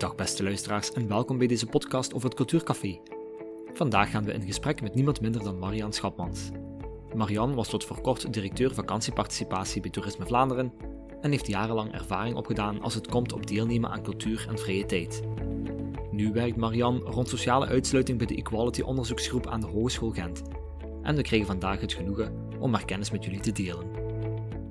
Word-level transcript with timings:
Dag 0.00 0.14
beste 0.14 0.42
luisteraars 0.42 0.92
en 0.92 1.08
welkom 1.08 1.38
bij 1.38 1.46
deze 1.46 1.66
podcast 1.66 2.14
over 2.14 2.28
het 2.28 2.36
Cultuurcafé. 2.36 3.00
Vandaag 3.72 4.10
gaan 4.10 4.24
we 4.24 4.32
in 4.32 4.42
gesprek 4.42 4.82
met 4.82 4.94
niemand 4.94 5.20
minder 5.20 5.42
dan 5.44 5.58
Marian 5.58 5.92
Schapmans. 5.92 6.50
Marian 7.14 7.54
was 7.54 7.68
tot 7.68 7.84
voor 7.84 8.00
kort 8.00 8.32
directeur 8.32 8.74
vakantieparticipatie 8.74 9.80
bij 9.80 9.90
Toerisme 9.90 10.26
Vlaanderen 10.26 10.72
en 11.20 11.30
heeft 11.30 11.46
jarenlang 11.46 11.92
ervaring 11.92 12.36
opgedaan 12.36 12.82
als 12.82 12.94
het 12.94 13.08
komt 13.08 13.32
op 13.32 13.46
deelnemen 13.46 13.90
aan 13.90 14.02
cultuur 14.02 14.46
en 14.48 14.58
vrije 14.58 14.86
tijd. 14.86 15.22
Nu 16.10 16.32
werkt 16.32 16.56
Marian 16.56 16.98
rond 16.98 17.28
sociale 17.28 17.66
uitsluiting 17.66 18.18
bij 18.18 18.26
de 18.26 18.36
Equality 18.36 18.80
onderzoeksgroep 18.80 19.46
aan 19.46 19.60
de 19.60 19.66
Hogeschool 19.66 20.10
Gent. 20.10 20.42
En 21.02 21.16
we 21.16 21.22
kregen 21.22 21.46
vandaag 21.46 21.80
het 21.80 21.92
genoegen 21.92 22.34
om 22.58 22.74
haar 22.74 22.84
kennis 22.84 23.10
met 23.10 23.24
jullie 23.24 23.40
te 23.40 23.52
delen. 23.52 23.86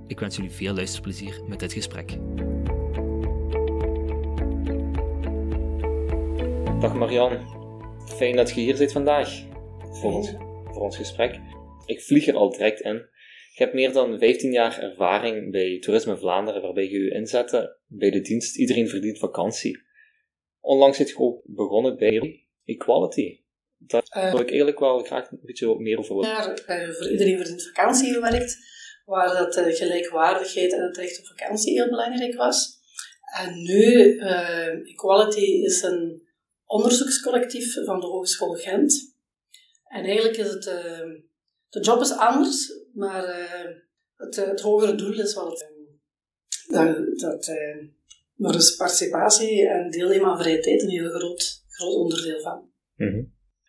Ik 0.07 0.19
wens 0.19 0.35
jullie 0.35 0.51
veel 0.51 0.73
luisterplezier 0.73 1.41
met 1.47 1.59
dit 1.59 1.73
gesprek. 1.73 2.17
Dag 6.79 6.95
Marian, 6.95 7.39
fijn 8.17 8.35
dat 8.35 8.49
je 8.49 8.61
hier 8.61 8.75
zit 8.75 8.91
vandaag 8.91 9.29
voor 9.91 10.13
ons, 10.13 10.29
voor 10.65 10.81
ons 10.81 10.95
gesprek. 10.97 11.39
Ik 11.85 12.01
vlieg 12.01 12.27
er 12.27 12.35
al 12.35 12.49
direct 12.49 12.79
in. 12.79 12.93
Je 13.53 13.63
hebt 13.63 13.73
meer 13.73 13.93
dan 13.93 14.19
15 14.19 14.51
jaar 14.51 14.79
ervaring 14.79 15.51
bij 15.51 15.79
Toerisme 15.79 16.17
Vlaanderen, 16.17 16.61
waarbij 16.61 16.83
je 16.83 16.99
je 16.99 17.11
inzette 17.11 17.77
bij 17.87 18.09
de 18.09 18.21
dienst 18.21 18.57
Iedereen 18.57 18.89
verdient 18.89 19.19
vakantie. 19.19 19.81
Onlangs 20.59 20.97
zit 20.97 21.09
je 21.09 21.17
ook 21.17 21.41
begonnen 21.45 21.97
bij 21.97 22.45
Equality. 22.65 23.39
Daar 23.77 24.03
Eh. 24.09 24.31
wil 24.31 24.39
ik 24.39 24.47
eigenlijk 24.47 24.79
wel 24.79 24.99
graag 24.99 25.31
een 25.31 25.39
beetje 25.41 25.67
wat 25.67 25.79
meer 25.79 25.97
over 25.97 26.15
willen. 26.15 26.29
jaar 26.29 26.53
eh, 26.53 26.89
voor 26.89 27.09
iedereen 27.11 27.37
verdient 27.37 27.63
vakantie 27.73 28.13
gewerkt, 28.13 28.57
waar 29.05 29.27
dat 29.27 29.55
eh, 29.55 29.75
gelijkwaardigheid 29.75 30.73
en 30.73 30.81
het 30.81 30.97
recht 30.97 31.19
op 31.19 31.25
vakantie 31.25 31.73
heel 31.73 31.89
belangrijk 31.89 32.35
was. 32.35 32.77
En 33.37 33.63
nu, 33.63 34.17
eh, 34.17 34.67
Equality 34.67 35.45
is 35.65 35.81
een 35.81 36.27
onderzoekscollectief 36.69 37.73
van 37.83 37.99
de 37.99 38.05
Hogeschool 38.05 38.53
Gent. 38.53 39.15
En 39.87 40.03
eigenlijk 40.03 40.37
is 40.37 40.47
het, 40.47 40.67
eh, 40.67 41.09
de 41.69 41.79
job 41.79 42.01
is 42.01 42.11
anders, 42.11 42.73
maar 42.93 43.23
eh, 43.23 43.75
het, 44.15 44.37
eh, 44.37 44.47
het 44.47 44.61
hogere 44.61 44.95
doel 44.95 45.19
is 45.19 45.33
wel 45.33 45.49
het, 45.49 45.67
dat, 46.67 47.19
dat 47.19 47.51
maar 48.35 48.55
is 48.55 48.75
participatie 48.75 49.67
en 49.67 49.89
deelnemen 49.89 50.27
aan 50.27 50.39
vrije 50.39 50.59
tijd 50.59 50.81
een 50.81 50.89
heel 50.89 51.09
groot, 51.09 51.63
groot 51.67 51.95
onderdeel 51.95 52.41
van. 52.41 52.71
Mhm. 52.95 53.23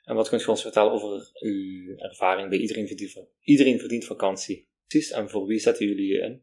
En 0.05 0.15
wat 0.15 0.29
kunt 0.29 0.43
je 0.43 0.49
ons 0.49 0.63
vertellen 0.63 0.93
over 0.93 1.31
uw 1.41 1.97
ervaring 1.97 2.49
bij 2.49 2.59
Iedereen 2.59 2.87
verdient, 2.87 3.27
Iedereen 3.43 3.79
verdient 3.79 4.05
vakantie? 4.05 4.69
Precies, 4.87 5.11
en 5.11 5.31
voor 5.31 5.47
wie 5.47 5.59
zetten 5.59 5.87
jullie 5.87 6.13
je 6.13 6.21
in? 6.21 6.43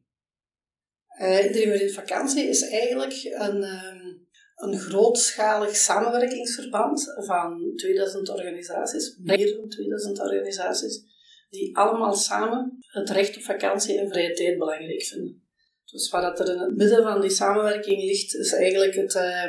Iedereen 1.48 1.82
in 1.82 1.90
vakantie 1.90 2.44
is 2.44 2.70
eigenlijk 2.70 3.14
een, 3.24 3.64
ehm, 3.64 4.16
een 4.58 4.80
grootschalig 4.80 5.76
samenwerkingsverband 5.76 7.14
van 7.26 7.74
2000 7.76 8.30
organisaties, 8.30 9.18
meer 9.18 9.56
dan 9.56 9.70
2000 9.70 10.20
organisaties, 10.20 11.04
die 11.50 11.78
allemaal 11.78 12.14
samen 12.14 12.78
het 12.80 13.10
recht 13.10 13.38
op 13.38 13.44
vakantie 13.44 14.00
en 14.00 14.10
vrije 14.10 14.34
tijd 14.34 14.58
belangrijk 14.58 15.04
vinden. 15.04 15.46
Dus 15.86 16.10
wat 16.10 16.40
er 16.40 16.52
in 16.52 16.60
het 16.60 16.76
midden 16.76 17.04
van 17.04 17.22
die 17.22 17.30
samenwerking 17.30 18.02
ligt, 18.04 18.36
is 18.36 18.54
eigenlijk 18.54 18.96
het, 18.96 19.16
eh, 19.16 19.44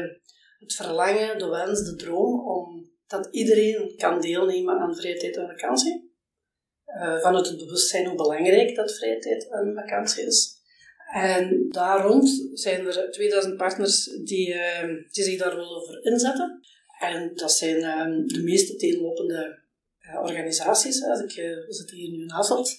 het 0.58 0.74
verlangen, 0.74 1.38
de 1.38 1.48
wens, 1.48 1.84
de 1.84 1.94
droom 1.94 2.46
om 2.46 2.90
dat 3.06 3.28
iedereen 3.30 3.94
kan 3.96 4.20
deelnemen 4.20 4.78
aan 4.78 4.96
vrije 4.96 5.16
tijd 5.16 5.36
en 5.36 5.46
vakantie. 5.46 6.16
Eh, 6.84 7.18
vanuit 7.18 7.48
het 7.48 7.58
bewustzijn 7.58 8.06
hoe 8.06 8.16
belangrijk 8.16 8.74
dat 8.76 8.96
vrije 8.96 9.18
tijd 9.18 9.48
en 9.50 9.74
vakantie 9.74 10.26
is. 10.26 10.57
En 11.12 11.66
daar 11.68 12.06
rond 12.06 12.48
zijn 12.54 12.86
er 12.86 13.10
2000 13.10 13.56
partners 13.56 14.04
die, 14.24 14.54
eh, 14.54 14.88
die 15.10 15.24
zich 15.24 15.38
daar 15.38 15.56
wel 15.56 15.76
over 15.76 16.04
inzetten. 16.04 16.60
En 17.00 17.32
dat 17.34 17.52
zijn 17.52 17.76
eh, 17.76 18.26
de 18.26 18.42
meest 18.42 18.70
uiteenlopende 18.70 19.58
eh, 20.08 20.20
organisaties. 20.20 21.04
Als 21.04 21.20
ik, 21.20 21.30
eh, 21.30 21.44
we 21.44 21.86
hier 21.90 22.10
nu 22.10 22.22
in 22.22 22.30
Hasselt. 22.30 22.76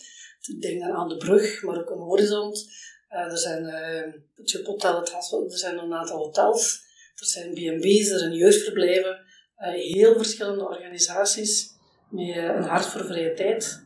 Ik 0.47 0.62
denk 0.62 0.81
dan 0.81 0.91
aan 0.91 1.09
de 1.09 1.18
brug, 1.18 1.63
maar 1.63 1.78
ook 1.78 1.91
aan 1.91 1.97
Horizont. 1.97 2.69
Eh, 3.07 3.31
er 3.31 3.38
zijn 3.38 3.66
eh, 3.66 4.13
het 4.35 4.62
Hotel, 4.66 5.00
het 5.00 5.12
Hasselt, 5.12 5.51
er 5.51 5.57
zijn 5.57 5.78
een 5.78 5.94
aantal 5.94 6.18
hotels. 6.18 6.81
Er 7.16 7.25
zijn 7.25 7.53
B&B's, 7.53 8.09
er 8.09 8.19
zijn 8.19 8.34
jeugdverblijven. 8.34 9.28
Heel 9.72 10.16
verschillende 10.16 10.68
organisaties 10.68 11.72
met 12.09 12.35
een 12.35 12.63
hart 12.63 12.85
voor 12.85 13.06
vrije 13.06 13.34
tijd. 13.34 13.85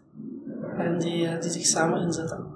En 0.77 0.99
die, 0.99 1.37
die 1.37 1.51
zich 1.51 1.65
samen 1.65 2.01
inzetten. 2.01 2.52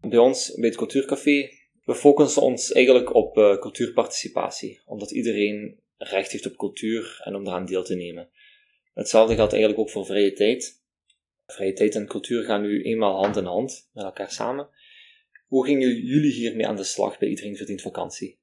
Bij 0.00 0.18
ons, 0.18 0.54
bij 0.54 0.68
het 0.68 0.78
Cultuurcafé, 0.78 1.50
we 1.84 1.94
focussen 1.94 2.42
ons 2.42 2.72
eigenlijk 2.72 3.14
op 3.14 3.38
eh, 3.38 3.58
cultuurparticipatie, 3.58 4.80
omdat 4.86 5.10
iedereen 5.10 5.80
recht 5.96 6.32
heeft 6.32 6.46
op 6.46 6.56
cultuur 6.56 7.20
en 7.24 7.34
om 7.34 7.44
daaraan 7.44 7.66
deel 7.66 7.84
te 7.84 7.94
nemen. 7.94 8.30
Hetzelfde 8.94 9.34
geldt 9.34 9.52
eigenlijk 9.52 9.82
ook 9.82 9.90
voor 9.90 10.06
vrije 10.06 10.32
tijd. 10.32 10.82
Vrije 11.46 11.72
tijd 11.72 11.94
en 11.94 12.06
cultuur 12.06 12.44
gaan 12.44 12.62
nu 12.62 12.82
eenmaal 12.82 13.16
hand 13.16 13.36
in 13.36 13.44
hand 13.44 13.88
met 13.92 14.04
elkaar 14.04 14.30
samen. 14.30 14.68
Hoe 15.46 15.64
gingen 15.64 15.94
jullie 15.94 16.32
hiermee 16.32 16.66
aan 16.66 16.76
de 16.76 16.84
slag 16.84 17.18
bij 17.18 17.28
Iedereen 17.28 17.56
verdient 17.56 17.82
vakantie? 17.82 18.38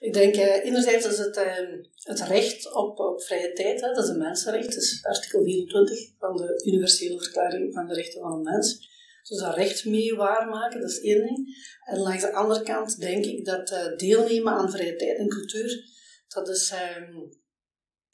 Ik 0.00 0.12
denk, 0.12 0.34
eh, 0.34 0.64
enerzijds 0.64 1.06
is 1.06 1.18
het, 1.18 1.36
eh, 1.36 1.56
het 2.02 2.20
recht 2.20 2.74
op, 2.74 2.98
op 2.98 3.22
vrije 3.22 3.52
tijd, 3.52 3.80
dat 3.80 3.98
is 3.98 4.08
een 4.08 4.18
mensenrecht, 4.18 4.74
dat 4.74 4.82
is 4.82 5.00
artikel 5.02 5.44
24 5.44 5.98
van 6.18 6.36
de 6.36 6.62
Universele 6.66 7.18
Verklaring 7.18 7.72
van 7.72 7.86
de 7.86 7.94
Rechten 7.94 8.20
van 8.20 8.42
de 8.42 8.50
Mens. 8.50 8.92
Dus 9.28 9.38
dat 9.38 9.54
recht 9.54 9.84
mee 9.84 10.14
waarmaken, 10.14 10.80
dat 10.80 10.90
is 10.90 11.00
één 11.00 11.26
ding. 11.26 11.46
En 11.84 11.98
langs 11.98 12.22
de 12.22 12.32
andere 12.32 12.62
kant 12.62 13.00
denk 13.00 13.24
ik 13.24 13.44
dat 13.44 13.70
eh, 13.70 13.96
deelnemen 13.96 14.52
aan 14.52 14.70
vrije 14.70 14.96
tijd 14.96 15.18
en 15.18 15.28
cultuur, 15.28 15.84
dat 16.28 16.48
is, 16.48 16.70
eh, 16.70 17.08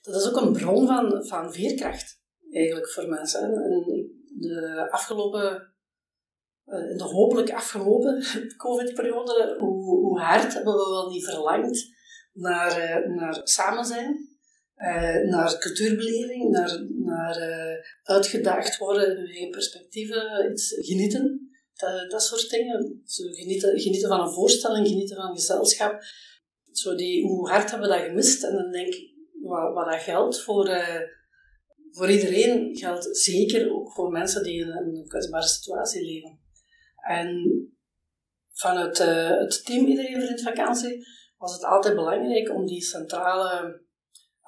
dat 0.00 0.14
is 0.14 0.28
ook 0.28 0.40
een 0.40 0.52
bron 0.52 0.86
van, 0.86 1.26
van 1.26 1.52
veerkracht, 1.52 2.20
eigenlijk, 2.50 2.90
voor 2.90 3.08
mensen. 3.08 3.42
En 3.42 3.84
de 4.38 4.88
afgelopen 4.90 5.70
eh, 6.70 6.90
in 6.90 6.96
de 6.96 7.04
hopelijk 7.04 7.52
afgelopen 7.52 8.22
COVID-periode, 8.64 9.56
hoe, 9.58 9.82
hoe 9.84 10.20
hard 10.20 10.54
hebben 10.54 10.74
we 10.74 10.90
wel 10.90 11.08
niet 11.08 11.24
verlangd 11.24 11.88
naar, 12.32 12.76
eh, 12.76 13.08
naar 13.14 13.40
samen 13.42 13.84
zijn, 13.84 14.29
eh, 14.80 15.28
naar 15.28 15.58
cultuurbeleving, 15.58 16.50
naar, 16.50 16.86
naar 16.90 17.36
eh, 17.36 17.84
uitgedaagd 18.02 18.78
worden 18.78 19.16
eigen 19.16 19.50
perspectieven, 19.50 20.50
iets 20.50 20.74
genieten, 20.78 21.50
dat, 21.74 22.10
dat 22.10 22.22
soort 22.22 22.50
dingen. 22.50 23.02
Zo 23.04 23.24
genieten, 23.30 23.80
genieten 23.80 24.08
van 24.08 24.20
een 24.20 24.32
voorstelling, 24.32 24.88
genieten 24.88 25.16
van 25.16 25.34
gezelschap. 25.34 26.02
Zo 26.72 26.94
die, 26.94 27.26
hoe 27.26 27.48
hard 27.48 27.70
hebben 27.70 27.88
we 27.88 27.94
dat 27.94 28.04
gemist? 28.04 28.44
En 28.44 28.52
dan 28.52 28.70
denk 28.70 28.94
ik, 28.94 29.14
wat, 29.42 29.74
wat 29.74 29.90
dat 29.90 30.00
geldt 30.00 30.42
voor, 30.42 30.68
eh, 30.68 31.00
voor 31.90 32.10
iedereen, 32.10 32.76
geldt 32.76 33.16
zeker 33.16 33.72
ook 33.72 33.92
voor 33.92 34.10
mensen 34.10 34.42
die 34.42 34.60
in 34.60 34.68
een 34.68 35.06
kwetsbare 35.08 35.46
situatie 35.46 36.04
leven. 36.04 36.40
En 37.08 37.38
vanuit 38.52 39.00
eh, 39.00 39.38
het 39.38 39.64
team 39.64 39.86
Iedereen 39.86 40.18
Verdient 40.18 40.42
Vakantie 40.42 41.06
was 41.36 41.52
het 41.52 41.64
altijd 41.64 41.94
belangrijk 41.94 42.54
om 42.54 42.66
die 42.66 42.82
centrale 42.82 43.82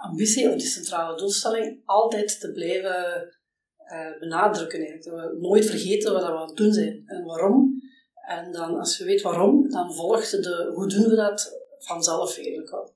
ambitie 0.02 0.48
of 0.48 0.54
die 0.54 0.66
centrale 0.66 1.16
doelstelling 1.16 1.82
altijd 1.84 2.40
te 2.40 2.52
blijven 2.52 3.28
eh, 3.76 4.18
benadrukken. 4.18 4.78
Eigenlijk. 4.78 5.04
Dat 5.04 5.30
we 5.30 5.38
nooit 5.40 5.64
vergeten 5.64 6.12
wat 6.12 6.22
we 6.22 6.28
aan 6.28 6.46
het 6.46 6.56
doen 6.56 6.72
zijn 6.72 7.02
en 7.06 7.24
waarom. 7.24 7.80
En 8.26 8.52
dan, 8.52 8.78
als 8.78 8.98
je 8.98 9.04
weet 9.04 9.22
waarom, 9.22 9.70
dan 9.70 9.94
volgt 9.94 10.30
de 10.42 10.70
hoe 10.74 10.88
doen 10.88 11.08
we 11.08 11.14
dat 11.14 11.60
vanzelf 11.78 12.36
eigenlijk 12.36 12.70
wel. 12.70 12.94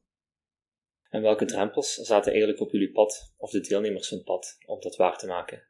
En 1.10 1.22
welke 1.22 1.44
drempels 1.44 1.94
zaten 1.94 2.30
eigenlijk 2.30 2.60
op 2.60 2.70
jullie 2.70 2.92
pad, 2.92 3.32
of 3.36 3.50
de 3.50 3.60
deelnemers 3.60 4.10
hun 4.10 4.22
pad, 4.22 4.56
om 4.66 4.80
dat 4.80 4.96
waar 4.96 5.18
te 5.18 5.26
maken? 5.26 5.62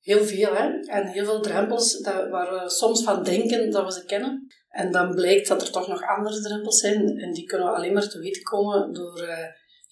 Heel 0.00 0.24
veel, 0.24 0.54
hè. 0.54 0.80
En 0.80 1.06
heel 1.06 1.24
veel 1.24 1.40
drempels 1.40 1.98
dat, 1.98 2.28
waar 2.28 2.50
we 2.50 2.70
soms 2.70 3.02
van 3.02 3.22
denken 3.22 3.70
dat 3.70 3.84
we 3.84 3.92
ze 4.00 4.04
kennen. 4.04 4.46
En 4.68 4.92
dan 4.92 5.14
blijkt 5.14 5.48
dat 5.48 5.62
er 5.62 5.72
toch 5.72 5.88
nog 5.88 6.02
andere 6.02 6.40
drempels 6.40 6.80
zijn. 6.80 7.18
En 7.18 7.32
die 7.32 7.44
kunnen 7.44 7.66
we 7.66 7.74
alleen 7.74 7.92
maar 7.92 8.08
te 8.08 8.18
weten 8.18 8.42
komen 8.42 8.92
door 8.92 9.20
eh, 9.20 9.46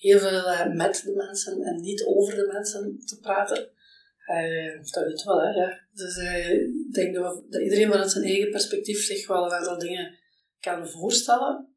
heel 0.05 0.19
veel 0.19 0.51
eh, 0.51 0.73
met 0.73 1.03
de 1.05 1.13
mensen 1.15 1.63
en 1.63 1.81
niet 1.81 2.05
over 2.05 2.35
de 2.35 2.49
mensen 2.53 3.03
te 3.05 3.19
praten. 3.21 3.69
Eh, 4.27 4.83
dat 4.91 5.05
weet 5.05 5.21
je 5.21 5.27
wel, 5.27 5.41
hè. 5.41 5.49
Ja. 5.49 5.81
Dus 5.93 6.17
eh, 6.17 6.51
ik 6.53 6.93
denk 6.93 7.15
dat, 7.15 7.35
we, 7.35 7.47
dat 7.49 7.63
iedereen 7.63 7.91
vanuit 7.91 8.11
zijn 8.11 8.25
eigen 8.25 8.51
perspectief 8.51 9.05
zich 9.05 9.27
wel 9.27 9.45
een 9.45 9.53
aantal 9.53 9.79
dingen 9.79 10.19
kan 10.61 10.89
voorstellen. 10.89 11.69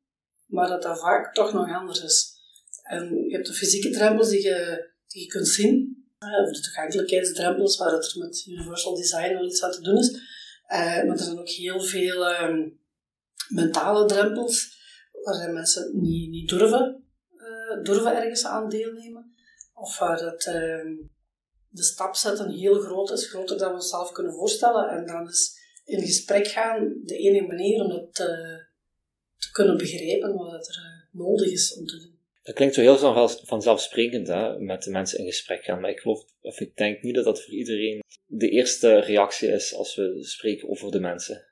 Maar 0.46 0.68
dat 0.68 0.82
dat 0.82 1.00
vaak 1.00 1.34
toch 1.34 1.54
nog 1.54 1.74
anders 1.74 2.04
is. 2.04 2.36
En 2.84 3.24
je 3.28 3.36
hebt 3.36 3.48
de 3.48 3.54
fysieke 3.54 3.90
drempels 3.90 4.30
die 4.30 4.42
je, 4.42 4.90
die 5.08 5.22
je 5.22 5.28
kunt 5.28 5.48
zien. 5.48 6.06
Of 6.20 6.52
de 6.52 6.62
toegankelijkheidsdrempels, 6.62 7.78
waar 7.78 7.92
het 7.92 8.12
er 8.12 8.20
met 8.20 8.46
universal 8.48 8.96
design 8.96 9.34
wel 9.34 9.46
iets 9.46 9.64
aan 9.64 9.72
te 9.72 9.82
doen 9.82 9.98
is. 9.98 10.12
Uh, 10.68 11.04
maar 11.04 11.18
er 11.18 11.24
zijn 11.24 11.40
ook 11.40 11.50
heel 11.50 11.82
veel 11.82 12.42
um, 12.42 12.80
mentale 13.48 14.06
drempels, 14.06 14.78
waar 15.24 15.54
mensen 15.54 15.92
niet, 16.02 16.30
niet 16.30 16.50
durven, 16.50 17.07
durven 17.84 18.16
ergens 18.16 18.46
aan 18.46 18.70
deelnemen. 18.70 19.36
Of 19.74 19.98
waar 19.98 20.24
uh, 20.24 20.98
de 21.70 21.84
stap 21.84 22.16
zetten 22.16 22.50
heel 22.50 22.80
groot 22.80 23.12
is, 23.12 23.30
groter 23.30 23.58
dan 23.58 23.70
we 23.70 23.76
onszelf 23.76 24.12
kunnen 24.12 24.34
voorstellen. 24.34 24.90
En 24.90 25.06
dan 25.06 25.28
is 25.28 25.58
in 25.86 26.02
gesprek 26.02 26.48
gaan 26.48 27.02
de 27.04 27.18
enige 27.18 27.46
manier 27.46 27.84
om 27.84 27.90
dat 27.90 28.14
te, 28.16 28.26
te 29.38 29.52
kunnen 29.52 29.78
begrijpen, 29.78 30.34
wat 30.34 30.68
er, 30.68 31.08
nodig 31.12 31.52
is 31.52 31.78
om 31.78 31.86
te 31.86 31.98
doen. 32.00 32.16
Dat 32.44 32.56
klinkt 32.56 32.76
zo 32.76 32.82
heel 32.82 33.30
vanzelfsprekend, 33.46 34.28
hè, 34.28 34.60
met 34.60 34.84
de 34.84 34.90
mensen 34.90 35.20
in 35.20 35.26
gesprek 35.26 35.64
gaan. 35.64 35.80
Maar 35.80 35.90
ik 35.90 36.00
geloof, 36.00 36.26
of 36.42 36.60
ik 36.60 36.78
denk 36.78 37.02
niet 37.02 37.16
dat 37.16 37.26
dat 37.26 37.44
voor 37.44 37.54
iedereen 37.54 38.04
de 38.26 38.50
eerste 38.50 39.00
reactie 39.00 39.50
is 39.50 39.74
als 39.74 39.96
we 39.96 40.18
spreken 40.20 40.70
over 40.70 40.92
de 40.92 41.00
mensen. 41.00 41.47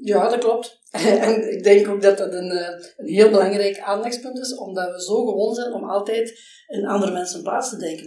Ja, 0.00 0.28
dat 0.28 0.38
klopt. 0.38 0.80
en 1.26 1.52
ik 1.52 1.64
denk 1.64 1.88
ook 1.88 2.02
dat 2.02 2.18
dat 2.18 2.32
een, 2.32 2.50
eh, 2.50 2.84
een 2.96 3.06
heel 3.06 3.30
belangrijk 3.30 3.80
aandachtspunt 3.80 4.38
is, 4.38 4.54
omdat 4.54 4.94
we 4.94 5.02
zo 5.02 5.26
gewoon 5.26 5.54
zijn 5.54 5.72
om 5.72 5.90
altijd 5.90 6.40
in 6.66 6.86
andere 6.86 7.12
mensen 7.12 7.42
plaats 7.42 7.70
te 7.70 7.76
denken. 7.76 8.04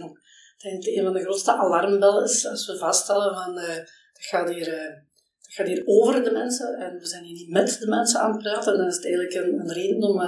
Ik 0.56 0.62
denk 0.62 0.84
dat 0.84 0.94
een 0.94 1.04
van 1.04 1.12
de 1.12 1.20
grootste 1.20 1.52
alarmbellen 1.52 2.24
is 2.24 2.46
als 2.46 2.66
we 2.66 2.76
vaststellen 2.76 3.34
van 3.34 3.58
uh, 3.58 3.76
dat, 3.76 3.86
gaat 4.12 4.48
hier, 4.48 4.68
uh, 4.68 4.94
dat 5.42 5.52
gaat 5.54 5.66
hier 5.66 5.82
over 5.86 6.24
de 6.24 6.30
mensen 6.30 6.74
en 6.74 6.98
we 6.98 7.06
zijn 7.06 7.24
hier 7.24 7.34
niet 7.34 7.50
met 7.50 7.76
de 7.80 7.86
mensen 7.86 8.20
aan 8.20 8.32
het 8.32 8.42
praten. 8.42 8.72
En 8.72 8.78
dan 8.78 8.88
is 8.88 8.94
het 8.94 9.04
eigenlijk 9.04 9.34
een, 9.34 9.72
reden 9.72 10.02
om 10.02 10.22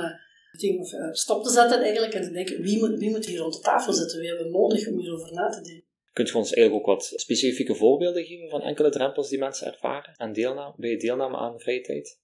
ding 0.59 0.97
stop 1.13 1.45
te 1.45 1.51
zetten 1.51 1.81
eigenlijk 1.81 2.15
en 2.15 2.23
te 2.23 2.31
denken 2.31 2.63
wie 2.63 2.79
moet, 2.79 2.99
wie 2.99 3.11
moet 3.11 3.27
hier 3.27 3.39
rond 3.39 3.55
de 3.55 3.61
tafel 3.61 3.93
zitten? 3.93 4.19
Wie 4.19 4.29
hebben 4.29 4.47
we 4.47 4.53
nodig 4.53 4.89
om 4.89 4.99
hierover 4.99 5.33
na 5.33 5.49
te 5.49 5.61
denken? 5.61 5.92
Kunt 6.13 6.29
je 6.29 6.35
ons 6.35 6.53
eigenlijk 6.53 6.89
ook 6.89 6.95
wat 6.95 7.13
specifieke 7.15 7.75
voorbeelden 7.75 8.25
geven 8.25 8.49
van 8.49 8.63
enkele 8.63 8.91
drempels 8.91 9.29
die 9.29 9.39
mensen 9.39 9.67
ervaren 9.73 10.15
en 10.17 10.33
deelname, 10.33 10.75
bij 10.77 10.97
deelname 10.97 11.37
aan 11.37 11.61
vrije 11.61 11.81
tijd? 11.81 12.19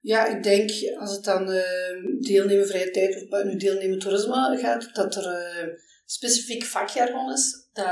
Ja, 0.00 0.26
ik 0.36 0.42
denk 0.42 0.70
als 0.98 1.12
het 1.12 1.24
dan 1.24 1.50
uh, 1.50 2.20
deelnemen 2.20 2.66
vrije 2.66 2.90
tijd 2.90 3.28
of 3.30 3.44
nu 3.44 3.56
deelnemen 3.56 3.98
toerisme 3.98 4.58
gaat, 4.60 4.94
dat 4.94 5.16
er 5.16 5.24
uh, 5.24 5.74
specifiek 6.04 6.64
vakjargon 6.64 7.32
is. 7.32 7.68
Dat 7.72 7.86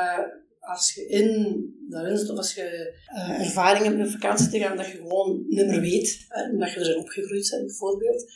als 0.61 0.95
je 0.95 1.07
in, 1.07 1.65
daarin 1.89 2.31
of 2.31 2.37
als 2.37 2.55
je 2.55 2.95
uh, 3.15 3.41
ervaring 3.41 3.85
hebt 3.85 3.97
met 3.97 4.11
vakantie 4.11 4.49
te 4.49 4.59
gaan, 4.59 4.77
dat 4.77 4.87
je 4.87 4.97
gewoon 4.97 5.45
niet 5.49 5.67
meer 5.67 5.81
weet, 5.81 6.27
omdat 6.53 6.73
je 6.73 6.81
erin 6.81 6.99
opgegroeid 6.99 7.51
bent 7.51 7.67
bijvoorbeeld. 7.67 8.33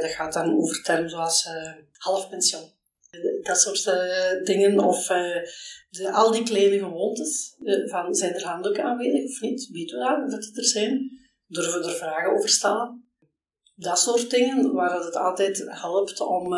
dat 0.00 0.10
gaat 0.10 0.32
dan 0.32 0.56
over 0.56 0.82
termen 0.82 1.10
zoals 1.10 1.48
half 1.92 2.28
pensioen 2.28 2.70
dat 3.42 3.60
soort 3.60 3.86
uh, 3.86 4.44
dingen. 4.44 4.78
Of 4.78 5.10
uh, 5.10 5.36
de, 5.90 6.12
al 6.12 6.32
die 6.32 6.42
kleine 6.42 6.78
gewoontes. 6.78 7.56
Uh, 7.60 7.90
van, 7.90 8.14
zijn 8.14 8.34
er 8.34 8.44
handdoeken 8.44 8.84
aanwezig 8.84 9.30
of 9.30 9.40
niet? 9.40 9.68
Weten 9.72 9.98
we 9.98 10.04
dat, 10.04 10.30
dat 10.30 10.42
die 10.42 10.56
er 10.56 10.64
zijn? 10.64 11.10
Durven 11.46 11.80
we 11.80 11.86
er 11.86 11.94
vragen 11.94 12.32
over 12.32 12.48
stellen? 12.48 13.00
Dat 13.74 13.98
soort 13.98 14.30
dingen, 14.30 14.72
waar 14.72 15.04
het 15.04 15.16
altijd 15.16 15.64
helpt 15.66 16.20
om 16.20 16.54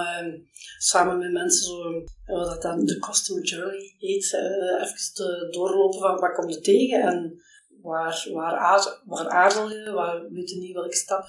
samen 0.79 1.19
met 1.19 1.33
mensen 1.33 1.65
zo, 1.65 2.05
wat 2.25 2.47
dat 2.47 2.63
dan 2.63 2.85
de 2.85 2.99
customer 2.99 3.45
journey 3.45 3.95
heet, 3.99 4.33
even 4.81 5.13
te 5.15 5.49
doorlopen 5.51 6.01
van 6.01 6.21
wat 6.21 6.35
komt 6.35 6.55
er 6.55 6.63
tegen 6.63 7.03
en 7.03 7.43
waar, 7.83 8.29
waar, 8.33 8.57
aarzel, 8.57 8.93
waar 9.05 9.69
je, 9.69 9.91
waar 9.93 10.31
weet 10.31 10.51
je 10.51 10.57
niet 10.57 10.75
welke 10.75 10.97
stap 10.97 11.25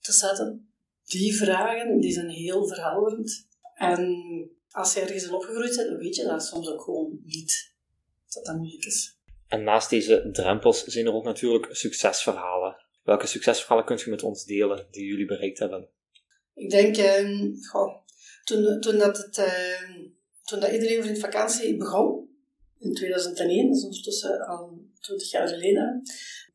te 0.00 0.12
zetten. 0.12 0.72
Die 1.04 1.36
vragen, 1.36 2.00
die 2.00 2.12
zijn 2.12 2.28
heel 2.28 2.66
verhelderend. 2.66 3.46
En 3.74 4.14
als 4.78 4.94
je 4.94 5.00
ergens 5.00 5.24
in 5.24 5.32
opgegroeid 5.32 5.76
bent, 5.76 5.88
dan 5.88 5.98
weet 5.98 6.16
je 6.16 6.24
dat 6.24 6.44
soms 6.44 6.68
ook 6.68 6.82
gewoon 6.82 7.20
niet. 7.24 7.72
Dat 8.34 8.44
dat 8.44 8.56
moeilijk 8.56 8.84
is. 8.84 9.16
En 9.48 9.62
naast 9.62 9.90
deze 9.90 10.28
drempels 10.32 10.84
zijn 10.84 11.06
er 11.06 11.12
ook 11.12 11.24
natuurlijk 11.24 11.68
succesverhalen. 11.70 12.76
Welke 13.02 13.26
succesverhalen 13.26 13.84
kunt 13.84 14.00
je 14.00 14.10
met 14.10 14.22
ons 14.22 14.44
delen 14.44 14.86
die 14.90 15.06
jullie 15.06 15.26
bereikt 15.26 15.58
hebben? 15.58 15.88
Ik 16.54 16.70
denk, 16.70 16.96
eh, 16.96 17.28
goh, 17.70 17.96
toen, 18.44 18.80
toen, 18.80 18.98
dat 18.98 19.16
het, 19.16 19.38
eh, 19.38 19.90
toen 20.44 20.60
dat 20.60 20.70
iedereen 20.70 21.02
voor 21.02 21.10
in 21.10 21.20
vakantie 21.20 21.76
begon, 21.76 22.28
in 22.78 22.94
2001, 22.94 23.66
dat 23.68 23.76
is 23.76 23.84
ondertussen 23.84 24.46
al 24.46 24.78
20 25.00 25.30
jaar 25.30 25.48
geleden, 25.48 26.02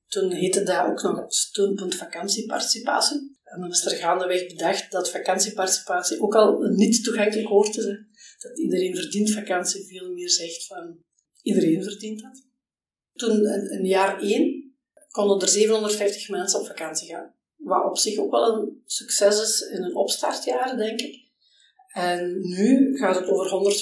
toen 0.07 0.31
heette 0.31 0.63
dat 0.63 0.85
ook 0.85 1.01
nog 1.01 1.25
steunpunt 1.27 1.95
vakantieparticipatie. 1.95 3.37
En 3.43 3.59
dan 3.59 3.69
is 3.69 3.85
er 3.85 3.97
gaandeweg 3.97 4.47
bedacht 4.47 4.91
dat 4.91 5.11
vakantieparticipatie 5.11 6.21
ook 6.21 6.35
al 6.35 6.63
een 6.63 6.75
niet 6.75 7.03
toegankelijk 7.03 7.47
woord 7.47 7.77
is. 7.77 7.85
Dat 8.43 8.59
iedereen 8.59 8.95
verdient 8.95 9.31
vakantie 9.31 9.85
veel 9.85 10.11
meer 10.11 10.29
zegt 10.29 10.65
van 10.65 10.97
iedereen 11.41 11.83
verdient 11.83 12.21
dat. 12.21 12.45
Toen, 13.13 13.45
in, 13.71 13.85
jaar 13.85 14.21
één, 14.21 14.75
konden 15.11 15.41
er 15.41 15.47
750 15.47 16.29
mensen 16.29 16.59
op 16.59 16.65
vakantie 16.65 17.07
gaan. 17.07 17.33
Wat 17.55 17.85
op 17.85 17.97
zich 17.97 18.17
ook 18.17 18.31
wel 18.31 18.53
een 18.53 18.81
succes 18.85 19.41
is 19.41 19.61
in 19.61 19.83
een 19.83 19.95
opstartjaar, 19.95 20.77
denk 20.77 20.99
ik. 21.01 21.31
En 21.93 22.39
nu 22.41 22.97
gaat 22.97 23.15
het 23.15 23.27
over 23.27 23.73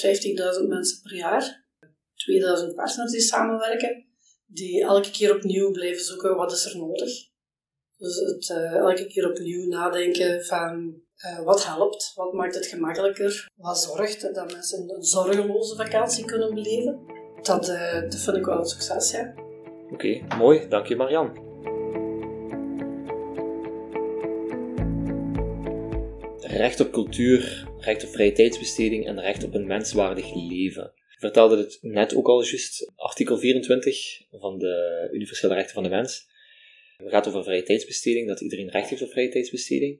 150.000 0.62 0.68
mensen 0.68 1.00
per 1.02 1.14
jaar. 1.14 1.66
2000 2.14 2.74
partners 2.74 3.12
die 3.12 3.20
samenwerken, 3.20 4.06
die 4.46 4.82
elke 4.82 5.10
keer 5.10 5.36
opnieuw 5.36 5.70
blijven 5.70 6.04
zoeken 6.04 6.36
wat 6.36 6.52
is 6.52 6.64
er 6.64 6.76
nodig. 6.76 7.30
Dus 7.96 8.16
het 8.16 8.48
uh, 8.48 8.72
elke 8.72 9.06
keer 9.06 9.30
opnieuw 9.30 9.68
nadenken 9.68 10.44
van 10.44 11.02
uh, 11.26 11.44
wat 11.44 11.66
helpt, 11.66 12.12
wat 12.14 12.32
maakt 12.32 12.54
het 12.54 12.66
gemakkelijker, 12.66 13.50
wat 13.56 13.80
zorgt 13.80 14.34
dat 14.34 14.52
mensen 14.52 14.94
een 14.94 15.02
zorgeloze 15.02 15.76
vakantie 15.76 16.24
kunnen 16.24 16.54
beleven. 16.54 17.00
Dat, 17.42 17.68
uh, 17.68 18.00
dat 18.00 18.20
vind 18.20 18.36
ik 18.36 18.44
wel 18.44 18.58
een 18.58 18.64
succes, 18.64 19.10
ja. 19.10 19.34
Oké, 19.92 20.20
mooi. 20.38 20.68
Dank 20.68 20.86
je, 20.86 20.96
Marian. 20.96 21.50
Recht 26.40 26.80
op 26.80 26.92
cultuur, 26.92 27.68
recht 27.78 28.04
op 28.04 28.10
vrije 28.10 28.32
tijdsbesteding 28.32 29.06
en 29.06 29.20
recht 29.20 29.44
op 29.44 29.54
een 29.54 29.66
menswaardig 29.66 30.34
leven. 30.34 30.92
Vertelde 31.18 31.56
het 31.56 31.78
net 31.80 32.14
ook 32.14 32.26
al 32.26 32.42
juist, 32.42 32.92
artikel 32.96 33.38
24 33.38 34.22
van 34.30 34.58
de 34.58 35.08
Universele 35.12 35.54
Rechten 35.54 35.74
van 35.74 35.82
de 35.82 35.88
Mens 35.88 36.30
het 37.02 37.12
gaat 37.12 37.28
over 37.28 37.44
vrije 37.44 37.62
tijdsbesteding, 37.62 38.28
dat 38.28 38.40
iedereen 38.40 38.70
recht 38.70 38.88
heeft 38.88 39.02
op 39.02 39.10
vrije 39.10 39.28
tijdsbesteding. 39.28 39.98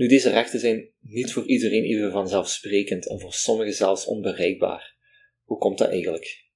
Nu, 0.00 0.06
deze 0.06 0.30
rechten 0.30 0.60
zijn 0.60 0.90
niet 1.00 1.32
voor 1.32 1.46
iedereen 1.46 1.84
even 1.84 2.10
vanzelfsprekend 2.10 3.08
en 3.08 3.20
voor 3.20 3.32
sommigen 3.32 3.74
zelfs 3.74 4.04
onbereikbaar. 4.04 4.96
Hoe 5.44 5.58
komt 5.58 5.78
dat 5.78 5.88
eigenlijk? 5.88 6.48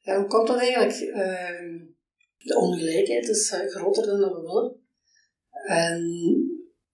Ja, 0.00 0.16
hoe 0.16 0.26
komt 0.26 0.46
dat 0.46 0.58
eigenlijk? 0.58 1.00
Uh, 1.00 1.80
de 2.36 2.56
ongelijkheid 2.56 3.28
is 3.28 3.52
uh, 3.52 3.70
groter 3.70 4.06
dan 4.06 4.32
we 4.32 4.40
willen. 4.40 4.76
En 5.66 6.04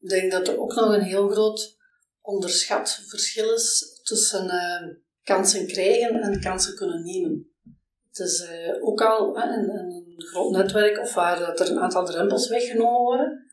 ik 0.00 0.08
denk 0.08 0.32
dat 0.32 0.48
er 0.48 0.60
ook 0.60 0.74
nog 0.74 0.94
een 0.94 1.02
heel 1.02 1.28
groot 1.28 1.76
onderschat 2.20 3.04
verschil 3.08 3.54
is 3.54 4.00
tussen 4.02 4.44
uh, 4.44 4.96
kansen 5.22 5.66
krijgen 5.66 6.20
en 6.20 6.40
kansen 6.40 6.76
kunnen 6.76 7.02
nemen. 7.02 7.50
Het 8.08 8.18
is 8.18 8.48
uh, 8.50 8.84
ook 8.84 9.02
al 9.02 9.36
een, 9.36 9.70
een, 9.70 10.14
groot 10.16 10.52
netwerk 10.52 10.98
of 10.98 11.14
waar 11.14 11.38
dat 11.38 11.60
er 11.60 11.70
een 11.70 11.80
aantal 11.80 12.04
drempels 12.04 12.48
weggenomen 12.48 13.02
worden. 13.02 13.50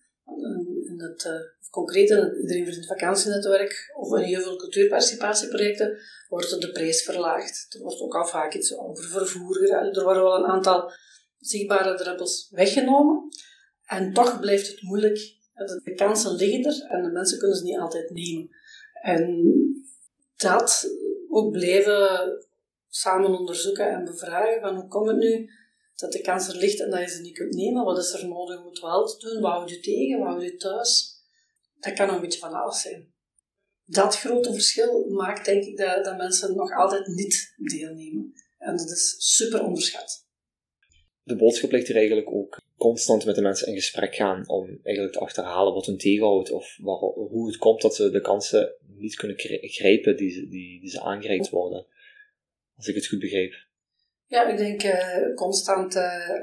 In 0.99 1.06
het, 1.06 1.25
uh, 1.25 1.33
concreet 1.69 2.09
in 2.09 2.18
het 2.18 2.37
Iedereen 2.37 2.63
Verdient 2.63 2.87
Vakantienetwerk 2.87 3.94
of 3.95 4.18
in 4.18 4.23
heel 4.23 4.41
veel 4.41 4.56
cultuurparticipatieprojecten 4.56 5.97
wordt 6.27 6.61
de 6.61 6.71
prijs 6.71 7.03
verlaagd. 7.03 7.65
Er 7.69 7.81
wordt 7.81 8.01
ook 8.01 8.15
al 8.15 8.25
vaak 8.25 8.53
iets 8.53 8.77
over 8.77 9.03
vervoer 9.03 9.56
gedaan. 9.56 9.85
Er 9.85 10.03
worden 10.03 10.23
wel 10.23 10.35
een 10.35 10.51
aantal 10.51 10.91
zichtbare 11.39 11.97
drempels 11.97 12.47
weggenomen. 12.51 13.29
En 13.85 14.13
toch 14.13 14.39
blijft 14.39 14.68
het 14.68 14.81
moeilijk. 14.81 15.18
De 15.83 15.94
kansen 15.95 16.35
liggen 16.35 16.65
er 16.65 16.85
en 16.89 17.03
de 17.03 17.11
mensen 17.11 17.39
kunnen 17.39 17.57
ze 17.57 17.63
niet 17.63 17.79
altijd 17.79 18.09
nemen. 18.09 18.49
En 19.01 19.53
dat 20.35 20.87
ook 21.29 21.51
blijven 21.51 22.31
samen 22.89 23.39
onderzoeken 23.39 23.89
en 23.89 24.06
bevragen 24.06 24.61
van 24.61 24.75
hoe 24.75 24.87
komt 24.87 25.07
het 25.07 25.18
nu 25.18 25.49
dat 25.99 26.11
de 26.11 26.21
kans 26.21 26.47
er 26.47 26.56
ligt 26.56 26.79
en 26.79 26.89
dat 26.89 26.99
je 26.99 27.09
ze 27.09 27.21
niet 27.21 27.37
kunt 27.37 27.53
nemen. 27.53 27.83
Wat 27.83 27.97
is 27.97 28.13
er 28.13 28.27
nodig 28.27 28.59
om 28.59 28.65
het 28.65 28.79
wel 28.79 29.06
te 29.06 29.29
doen? 29.29 29.41
Wat 29.41 29.51
houdt 29.51 29.69
je 29.69 29.79
tegen? 29.79 30.19
Wat 30.19 30.27
houdt 30.27 30.44
je 30.44 30.56
thuis? 30.56 31.18
Dat 31.79 31.94
kan 31.94 32.09
een 32.09 32.21
beetje 32.21 32.39
van 32.39 32.53
alles 32.53 32.81
zijn. 32.81 33.13
Dat 33.85 34.18
grote 34.18 34.53
verschil 34.53 35.09
maakt 35.09 35.45
denk 35.45 35.63
ik 35.63 35.77
dat, 35.77 36.03
dat 36.03 36.18
mensen 36.18 36.56
nog 36.56 36.71
altijd 36.71 37.07
niet 37.07 37.53
deelnemen. 37.57 38.33
En 38.57 38.77
dat 38.77 38.89
is 38.89 39.15
super 39.18 39.63
onderschat. 39.63 40.27
De 41.23 41.35
boodschap 41.35 41.71
ligt 41.71 41.87
hier 41.87 41.95
eigenlijk 41.95 42.31
ook 42.31 42.61
constant 42.77 43.25
met 43.25 43.35
de 43.35 43.41
mensen 43.41 43.68
in 43.68 43.75
gesprek 43.75 44.15
gaan 44.15 44.49
om 44.49 44.79
eigenlijk 44.83 45.15
te 45.15 45.19
achterhalen 45.19 45.73
wat 45.73 45.85
hun 45.85 45.97
tegenhoudt 45.97 46.51
of 46.51 46.77
hoe 47.13 47.47
het 47.47 47.57
komt 47.57 47.81
dat 47.81 47.95
ze 47.95 48.09
de 48.09 48.21
kansen 48.21 48.75
niet 48.97 49.15
kunnen 49.15 49.37
grijpen 49.69 50.18
die, 50.18 50.49
die, 50.49 50.79
die 50.79 50.89
ze 50.89 51.01
aangereikt 51.01 51.49
worden 51.49 51.85
als 52.75 52.87
ik 52.87 52.95
het 52.95 53.07
goed 53.07 53.19
begreep. 53.19 53.68
Ja, 54.30 54.48
ik 54.48 54.57
denk 54.57 54.83
uh, 54.83 55.36
constant 55.36 55.95
uh, 55.95 56.40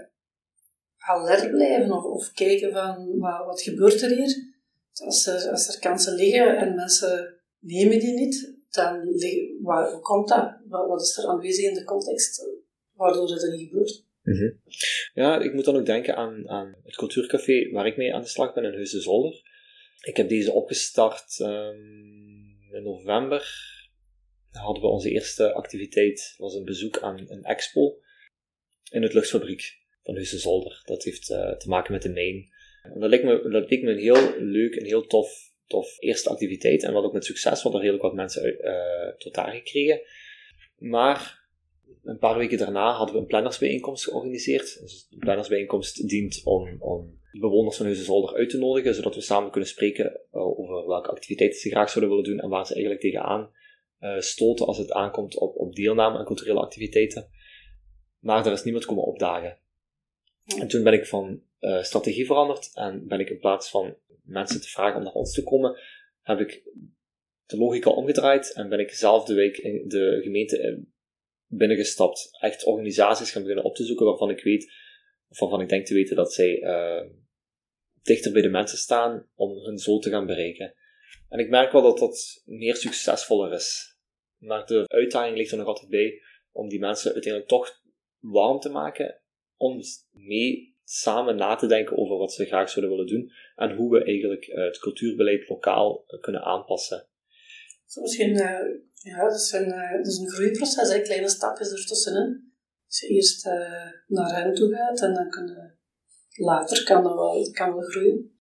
alert 0.96 1.50
blijven 1.50 1.92
of, 1.92 2.04
of 2.04 2.32
kijken 2.32 2.72
van 2.72 3.18
wat, 3.18 3.46
wat 3.46 3.62
gebeurt 3.62 4.02
er 4.02 4.10
hier. 4.10 4.54
Als 4.92 5.26
er, 5.26 5.50
als 5.50 5.74
er 5.74 5.80
kansen 5.80 6.14
liggen 6.14 6.56
en 6.56 6.74
mensen 6.74 7.40
nemen 7.58 7.98
die 7.98 8.14
niet, 8.14 8.54
dan 8.70 9.02
liggen, 9.02 9.62
waar, 9.62 9.92
hoe 9.92 10.00
komt 10.00 10.28
dat? 10.28 10.56
Wat, 10.68 10.88
wat, 10.88 11.00
is 11.00 11.16
er 11.16 11.26
aanwezig 11.26 11.64
in 11.64 11.74
de 11.74 11.84
context 11.84 12.46
waardoor 12.94 13.28
dat 13.28 13.50
niet 13.50 13.68
gebeurt? 13.68 14.04
Mm 14.22 14.60
Ja, 15.14 15.40
ik 15.40 15.54
moet 15.54 15.64
dan 15.64 15.76
ook 15.76 15.86
denken 15.86 16.16
aan, 16.16 16.48
aan 16.48 16.76
het 16.84 16.96
cultuurcafé 16.96 17.70
waar 17.70 17.86
ik 17.86 17.96
mee 17.96 18.14
aan 18.14 18.22
de 18.22 18.28
slag 18.28 18.54
ben 18.54 18.64
in 18.64 18.74
Huis 18.74 18.90
Zolder. 18.90 19.42
Ik 20.00 20.16
heb 20.16 20.28
deze 20.28 20.52
opgestart 20.52 21.38
um, 21.38 22.70
in 22.70 22.82
november 22.82 23.74
hadden 24.56 24.82
we 24.82 24.88
onze 24.88 25.10
eerste 25.10 25.52
activiteit, 25.52 26.34
was 26.38 26.54
een 26.54 26.64
bezoek 26.64 26.98
aan 26.98 27.24
een 27.28 27.42
expo 27.42 27.98
in 28.90 29.02
het 29.02 29.14
luchtfabriek 29.14 29.78
van 30.02 30.16
Husse 30.16 30.38
Zolder. 30.38 30.82
Dat 30.84 31.04
heeft 31.04 31.30
uh, 31.30 31.56
te 31.56 31.68
maken 31.68 31.92
met 31.92 32.02
de 32.02 32.12
mijn. 32.12 32.48
En 32.82 33.00
dat 33.00 33.10
leek, 33.10 33.24
me, 33.24 33.48
dat 33.50 33.70
leek 33.70 33.82
me 33.82 33.90
een 33.90 33.98
heel 33.98 34.38
leuk 34.38 34.74
en 34.74 34.84
heel 34.84 35.06
tof 35.06 35.54
tof 35.66 35.96
eerste 35.98 36.28
activiteit 36.28 36.82
en 36.82 36.92
wat 36.92 37.04
ook 37.04 37.12
met 37.12 37.24
succes, 37.24 37.62
want 37.62 37.74
er 37.74 37.80
redelijk 37.80 38.04
wat 38.04 38.14
mensen 38.14 38.56
uh, 38.60 39.16
tot 39.18 39.34
daar 39.34 39.52
gekregen. 39.52 40.00
Maar 40.76 41.44
een 42.02 42.18
paar 42.18 42.38
weken 42.38 42.58
daarna 42.58 42.92
hadden 42.92 43.14
we 43.14 43.20
een 43.20 43.26
plannersbijeenkomst 43.26 44.04
georganiseerd. 44.04 44.80
Dus 44.80 45.06
de 45.10 45.16
plannersbijeenkomst 45.16 46.08
dient 46.08 46.40
om, 46.44 46.76
om 46.78 47.20
bewoners 47.32 47.76
van 47.76 47.94
Zolder 47.94 48.36
uit 48.36 48.50
te 48.50 48.58
nodigen, 48.58 48.94
zodat 48.94 49.14
we 49.14 49.20
samen 49.20 49.50
kunnen 49.50 49.68
spreken 49.68 50.20
uh, 50.32 50.58
over 50.58 50.86
welke 50.86 51.10
activiteiten 51.10 51.60
ze 51.60 51.70
graag 51.70 51.90
zouden 51.90 52.16
willen 52.16 52.30
doen 52.30 52.40
en 52.40 52.48
waar 52.48 52.66
ze 52.66 52.72
eigenlijk 52.72 53.02
tegenaan 53.02 53.50
stoten 54.18 54.66
als 54.66 54.78
het 54.78 54.92
aankomt 54.92 55.38
op, 55.38 55.56
op 55.56 55.74
deelname 55.74 56.18
aan 56.18 56.24
culturele 56.24 56.60
activiteiten. 56.60 57.30
Maar 58.18 58.46
er 58.46 58.52
is 58.52 58.62
niemand 58.62 58.84
komen 58.84 59.04
opdagen. 59.04 59.58
En 60.58 60.68
toen 60.68 60.82
ben 60.82 60.92
ik 60.92 61.06
van 61.06 61.42
uh, 61.60 61.82
strategie 61.82 62.26
veranderd 62.26 62.70
en 62.74 63.06
ben 63.06 63.20
ik 63.20 63.30
in 63.30 63.38
plaats 63.38 63.70
van 63.70 63.96
mensen 64.22 64.60
te 64.60 64.68
vragen 64.68 64.96
om 64.96 65.02
naar 65.02 65.12
ons 65.12 65.32
te 65.32 65.42
komen, 65.42 65.78
heb 66.22 66.40
ik 66.40 66.62
de 67.46 67.56
logica 67.56 67.90
omgedraaid 67.90 68.52
en 68.52 68.68
ben 68.68 68.78
ik 68.78 68.90
zelf 68.90 69.24
de 69.24 69.34
week 69.34 69.56
in 69.56 69.88
de 69.88 70.20
gemeente 70.22 70.84
binnengestapt. 71.46 72.28
Echt 72.40 72.64
organisaties 72.64 73.30
gaan 73.30 73.42
beginnen 73.42 73.64
op 73.64 73.74
te 73.74 73.84
zoeken 73.84 74.06
waarvan 74.06 74.30
ik 74.30 74.42
weet, 74.42 74.72
of 75.28 75.38
waarvan 75.38 75.60
ik 75.60 75.68
denk 75.68 75.86
te 75.86 75.94
weten 75.94 76.16
dat 76.16 76.32
zij 76.32 76.62
uh, 76.62 77.10
dichter 78.02 78.32
bij 78.32 78.42
de 78.42 78.48
mensen 78.48 78.78
staan 78.78 79.28
om 79.34 79.50
hun 79.64 79.78
zo 79.78 79.98
te 79.98 80.10
gaan 80.10 80.26
bereiken. 80.26 80.74
En 81.28 81.38
ik 81.38 81.48
merk 81.48 81.72
wel 81.72 81.82
dat 81.82 81.98
dat 81.98 82.42
meer 82.44 82.76
succesvoller 82.76 83.52
is. 83.52 83.95
Maar 84.46 84.66
de 84.66 84.84
uitdaging 84.86 85.36
ligt 85.36 85.50
er 85.50 85.58
nog 85.58 85.66
altijd 85.66 85.90
bij 85.90 86.22
om 86.52 86.68
die 86.68 86.78
mensen 86.78 87.12
uiteindelijk 87.12 87.52
toch 87.52 87.80
warm 88.18 88.60
te 88.60 88.68
maken 88.68 89.20
om 89.56 89.80
mee 90.10 90.76
samen 90.84 91.36
na 91.36 91.54
te 91.54 91.66
denken 91.66 91.98
over 91.98 92.16
wat 92.16 92.32
ze 92.32 92.44
graag 92.44 92.70
zouden 92.70 92.96
willen 92.96 93.12
doen 93.12 93.32
en 93.56 93.76
hoe 93.76 93.90
we 93.90 94.04
eigenlijk 94.04 94.46
uh, 94.46 94.64
het 94.64 94.78
cultuurbeleid 94.78 95.48
lokaal 95.48 96.04
uh, 96.08 96.20
kunnen 96.20 96.42
aanpassen. 96.42 97.08
Zo 97.86 98.00
misschien, 98.00 98.30
uh, 98.30 98.60
ja, 98.92 99.22
dat 99.22 99.34
is, 99.34 99.52
een, 99.52 99.68
dat 99.96 100.06
is 100.06 100.18
een 100.18 100.30
groeiproces, 100.30 101.02
kleine 101.02 101.28
stapjes 101.28 101.70
ertussenin. 101.70 102.54
Als 102.86 103.00
je 103.00 103.08
eerst 103.08 103.44
naar 104.06 104.42
hen 104.42 104.54
toe 104.54 104.74
gaat 104.74 105.00
en 105.00 105.14
dan 105.14 105.30
kun 105.30 105.46
je 105.46 106.44
later 106.44 106.84
kan 106.84 107.02
dat 107.02 107.14
wel, 107.14 107.50
kan 107.50 107.74
wel 107.74 107.82
groeien. 107.82 108.40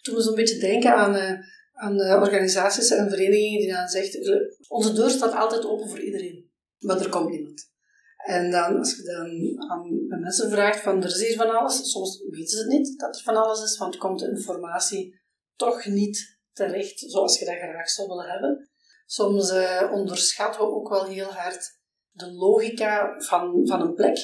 Toen 0.00 0.14
we 0.14 0.22
zo'n 0.22 0.34
beetje 0.34 0.58
denken 0.58 0.94
aan, 0.94 1.44
aan 1.72 2.00
organisaties 2.00 2.90
en 2.90 3.08
verenigingen 3.08 3.60
die 3.60 3.72
dan 3.72 3.88
zeggen, 3.88 4.56
onze 4.68 4.92
deur 4.92 5.10
staat 5.10 5.34
altijd 5.34 5.64
open 5.64 5.88
voor 5.88 6.00
iedereen, 6.00 6.50
maar 6.78 7.00
er 7.00 7.08
komt 7.08 7.30
niemand. 7.30 7.70
En 8.16 8.50
dan, 8.50 8.78
als 8.78 8.96
je 8.96 9.02
dan 9.02 9.70
aan 9.70 10.20
mensen 10.20 10.50
vraagt 10.50 10.80
van 10.80 11.02
er 11.02 11.08
is 11.08 11.26
hier 11.26 11.36
van 11.36 11.58
alles, 11.58 11.90
soms 11.90 12.24
weten 12.30 12.48
ze 12.48 12.58
het 12.58 12.68
niet 12.68 12.98
dat 12.98 13.16
er 13.16 13.22
van 13.22 13.36
alles 13.36 13.62
is, 13.62 13.78
want 13.78 13.96
komt 13.96 14.18
de 14.18 14.28
informatie 14.28 15.20
toch 15.56 15.84
niet 15.84 16.40
terecht 16.52 16.98
zoals 16.98 17.38
je 17.38 17.44
dat 17.44 17.54
graag 17.54 17.88
zou 17.88 18.08
willen 18.08 18.30
hebben. 18.30 18.70
Soms 19.06 19.52
uh, 19.52 19.90
onderschatten 19.92 20.60
we 20.60 20.66
ook 20.66 20.88
wel 20.88 21.04
heel 21.04 21.32
hard 21.32 21.80
de 22.10 22.32
logica 22.32 23.14
van, 23.18 23.66
van 23.66 23.80
een 23.80 23.94
plek. 23.94 24.18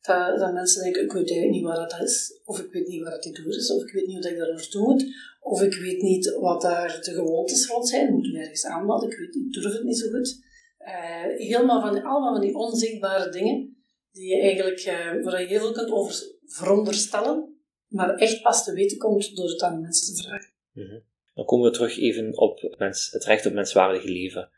Dat, 0.00 0.38
dat 0.38 0.52
mensen 0.52 0.82
denken, 0.82 1.02
ik 1.02 1.12
weet 1.12 1.50
niet 1.50 1.62
waar 1.62 1.88
dat 1.88 2.00
is, 2.00 2.40
of 2.44 2.60
ik 2.60 2.72
weet 2.72 2.86
niet 2.86 3.02
waar 3.02 3.12
het 3.12 3.40
door 3.44 3.54
is, 3.54 3.70
of 3.70 3.82
ik 3.82 3.92
weet 3.92 4.06
niet 4.06 4.16
hoe 4.16 4.32
ik 4.32 4.38
daar 4.38 4.52
naartoe 4.52 4.82
moet, 4.82 5.04
of 5.40 5.62
ik 5.62 5.74
weet 5.74 6.02
niet 6.02 6.36
wat 6.40 6.62
daar 6.62 6.98
de 7.02 7.12
gewoontes 7.12 7.66
rond 7.66 7.88
zijn, 7.88 8.12
moet 8.12 8.26
ik 8.26 8.34
ergens 8.34 8.66
aanmelden, 8.66 9.10
ik, 9.10 9.18
weet, 9.18 9.34
ik 9.34 9.52
durf 9.52 9.72
het 9.72 9.82
niet 9.82 9.98
zo 9.98 10.10
goed. 10.10 10.48
Uh, 10.80 11.36
helemaal 11.36 11.80
van, 11.80 12.02
allemaal 12.02 12.32
van 12.32 12.40
die 12.40 12.54
onzichtbare 12.54 13.30
dingen, 13.30 13.76
die 14.12 14.28
je 14.28 14.40
eigenlijk, 14.40 14.84
uh, 14.86 15.24
waar 15.24 15.40
je 15.40 15.46
heel 15.46 15.60
veel 15.60 15.72
kunt 15.72 15.90
over 15.90 16.14
veronderstellen, 16.46 17.56
maar 17.88 18.14
echt 18.14 18.42
pas 18.42 18.64
te 18.64 18.72
weten 18.72 18.98
komt 18.98 19.36
door 19.36 19.48
het 19.48 19.62
aan 19.62 19.80
mensen 19.80 20.14
te 20.14 20.22
vragen. 20.22 20.52
Mm 20.72 21.02
Dan 21.34 21.44
komen 21.44 21.70
we 21.70 21.76
terug 21.76 21.98
even 21.98 22.38
op 22.38 22.74
mens, 22.78 23.10
het 23.10 23.24
recht 23.24 23.46
op 23.46 23.52
menswaardig 23.52 24.04
leven. 24.04 24.50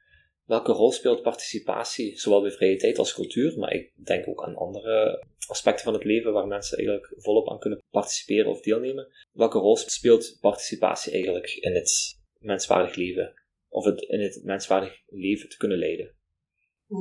Welke 0.44 0.72
rol 0.72 0.92
speelt 0.92 1.22
participatie, 1.22 2.18
zowel 2.18 2.40
bij 2.40 2.50
vrije 2.50 2.76
tijd 2.76 2.98
als 2.98 3.14
cultuur, 3.14 3.58
maar 3.58 3.72
ik 3.72 3.92
denk 3.94 4.28
ook 4.28 4.44
aan 4.44 4.56
andere 4.56 5.24
aspecten 5.46 5.84
van 5.84 5.94
het 5.94 6.04
leven 6.04 6.32
waar 6.32 6.46
mensen 6.46 6.78
eigenlijk 6.78 7.14
volop 7.16 7.50
aan 7.50 7.58
kunnen 7.58 7.82
participeren 7.90 8.50
of 8.50 8.60
deelnemen. 8.60 9.08
Welke 9.32 9.58
rol 9.58 9.76
speelt 9.76 10.38
participatie 10.40 11.12
eigenlijk 11.12 11.50
in 11.50 11.74
het 11.74 12.18
menswaardig 12.38 12.94
leven? 12.94 13.40
of 13.72 13.84
het 13.84 14.00
in 14.00 14.20
het 14.20 14.40
menswaardig 14.44 15.02
leven 15.06 15.48
te 15.48 15.56
kunnen 15.56 15.78
leiden? 15.78 16.14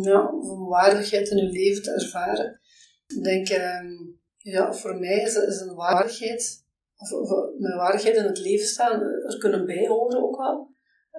Ja, 0.04 0.28
om 0.28 0.68
waardigheid 0.68 1.30
in 1.30 1.38
uw 1.38 1.52
leven 1.52 1.84
te 1.84 1.92
ervaren. 1.92 2.62
Ik 3.08 3.24
denk, 3.24 3.50
uh, 3.50 3.82
ja, 4.38 4.74
voor 4.74 5.00
mij 5.00 5.22
is, 5.22 5.36
een 5.36 5.76
waardigheid, 5.76 6.66
of, 6.98 7.10
mijn 7.58 7.78
waardigheid 7.78 8.16
in 8.16 8.24
het 8.24 8.40
leven 8.40 8.68
staan, 8.68 9.02
er 9.02 9.38
kunnen 9.38 9.66
bijhoren 9.66 10.24
ook 10.24 10.38
wel, 10.38 10.70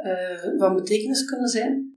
uh, 0.04 0.58
van 0.58 0.76
betekenis 0.76 1.24
kunnen 1.24 1.48
zijn. 1.48 1.91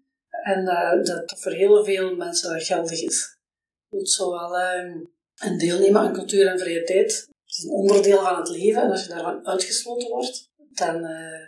En 0.45 0.61
uh, 0.61 1.03
dat 1.03 1.33
voor 1.39 1.51
heel 1.51 1.83
veel 1.83 2.15
mensen 2.15 2.61
geldig 2.61 3.01
is. 3.01 3.37
Moet 3.89 4.09
zowel 4.09 4.59
uh, 4.59 4.95
een 5.35 5.57
deelnemen 5.57 6.01
aan 6.01 6.13
cultuur 6.13 6.47
en 6.47 6.59
vrije 6.59 6.83
tijd, 6.83 7.11
het 7.45 7.57
is 7.57 7.63
een 7.63 7.71
onderdeel 7.71 8.21
van 8.21 8.35
het 8.35 8.49
leven, 8.49 8.81
en 8.81 8.91
als 8.91 9.03
je 9.03 9.09
daarvan 9.09 9.47
uitgesloten 9.47 10.09
wordt, 10.09 10.51
dan 10.57 11.05
eh, 11.05 11.47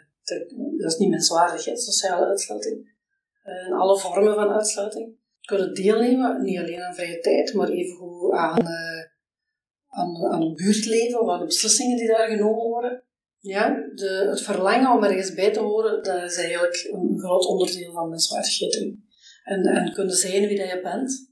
dat 0.77 0.91
is 0.91 0.97
niet 0.97 1.09
menswaardig, 1.09 1.65
hè, 1.65 1.77
sociale 1.77 2.25
uitsluiting. 2.25 2.95
En 3.43 3.71
alle 3.71 3.99
vormen 3.99 4.35
van 4.35 4.49
uitsluiting. 4.49 5.15
Kunnen 5.41 5.73
deelnemen, 5.73 6.43
niet 6.43 6.59
alleen 6.59 6.81
aan 6.81 6.95
vrije 6.95 7.19
tijd, 7.19 7.53
maar 7.53 7.69
evengoed 7.69 8.31
aan, 8.31 8.61
uh, 8.61 9.03
aan, 9.87 10.25
aan 10.25 10.41
een 10.41 10.55
buurtleven 10.55 11.21
of 11.21 11.29
aan 11.29 11.39
de 11.39 11.45
beslissingen 11.45 11.97
die 11.97 12.07
daar 12.07 12.29
genomen 12.29 12.67
worden. 12.67 13.03
Ja, 13.47 13.89
de, 13.95 14.27
het 14.29 14.41
verlangen 14.41 14.91
om 14.91 15.03
ergens 15.03 15.33
bij 15.33 15.51
te 15.51 15.59
horen, 15.59 16.03
dat 16.03 16.23
is 16.23 16.37
eigenlijk 16.37 16.89
een 16.91 17.19
groot 17.19 17.45
onderdeel 17.45 17.91
van 17.91 18.09
menswaardigheid. 18.09 18.95
En, 19.43 19.63
en 19.63 19.93
kunnen 19.93 20.15
zijn 20.15 20.47
wie 20.47 20.57
dat 20.57 20.69
je 20.69 20.81
bent, 20.81 21.31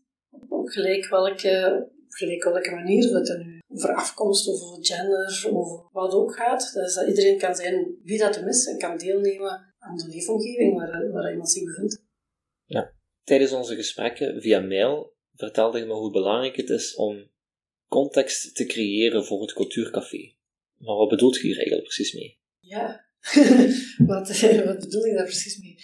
op 0.49 0.67
gelijk 0.67 1.09
welke, 1.09 1.87
gelijk 2.07 2.43
welke 2.43 2.71
manier, 2.71 3.11
dat 3.11 3.27
het 3.27 3.45
nu 3.45 3.61
over 3.67 3.95
afkomst 3.95 4.47
of 4.47 4.61
over 4.61 4.85
gender 4.85 5.49
of 5.51 5.91
wat 5.91 6.13
ook 6.13 6.35
gaat. 6.35 6.71
Dus 6.73 6.93
dat 6.93 7.07
iedereen 7.07 7.37
kan 7.37 7.55
zijn 7.55 7.97
wie 8.03 8.19
dat 8.19 8.35
hem 8.35 8.47
is 8.47 8.65
en 8.65 8.77
kan 8.77 8.97
deelnemen 8.97 9.75
aan 9.77 9.97
de 9.97 10.07
leefomgeving 10.07 10.75
waar, 10.75 11.11
waar 11.11 11.31
iemand 11.31 11.51
zich 11.51 11.63
bevindt. 11.63 12.03
Ja. 12.63 12.93
Tijdens 13.23 13.51
onze 13.51 13.75
gesprekken 13.75 14.41
via 14.41 14.59
mail 14.59 15.13
vertelde 15.33 15.79
je 15.79 15.85
me 15.85 15.93
hoe 15.93 16.11
belangrijk 16.11 16.55
het 16.55 16.69
is 16.69 16.95
om 16.95 17.29
context 17.87 18.55
te 18.55 18.65
creëren 18.65 19.25
voor 19.25 19.41
het 19.41 19.53
cultuurcafé. 19.53 20.34
Maar 20.77 20.95
wat 20.95 21.09
bedoelt 21.09 21.35
je 21.35 21.41
hier 21.41 21.55
eigenlijk 21.55 21.83
precies 21.83 22.13
mee? 22.13 22.39
Ja, 22.59 23.05
wat, 24.11 24.39
wat 24.65 24.79
bedoel 24.79 25.05
ik 25.05 25.13
daar 25.13 25.23
precies 25.23 25.57
mee? 25.57 25.75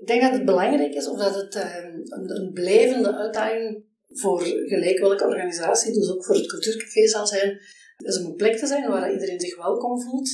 Ik 0.00 0.06
denk 0.06 0.20
dat 0.22 0.32
het 0.32 0.44
belangrijk 0.44 0.94
is 0.94 1.08
of 1.08 1.18
dat 1.18 1.34
het 1.34 1.54
ehm, 1.54 1.94
een, 2.04 2.36
een 2.36 2.52
blijvende 2.52 3.16
uitdaging 3.16 3.84
voor 4.08 4.42
gelijk 4.42 4.98
welke 4.98 5.24
organisatie, 5.24 5.92
dus 5.92 6.10
ook 6.10 6.24
voor 6.24 6.34
het 6.34 6.46
cultuurcafé 6.46 7.06
zal 7.06 7.26
zijn, 7.26 7.60
is 7.96 8.18
om 8.18 8.26
een 8.26 8.34
plek 8.34 8.56
te 8.56 8.66
zijn 8.66 8.88
waar 8.88 9.12
iedereen 9.12 9.40
zich 9.40 9.56
welkom 9.56 10.00
voelt. 10.00 10.30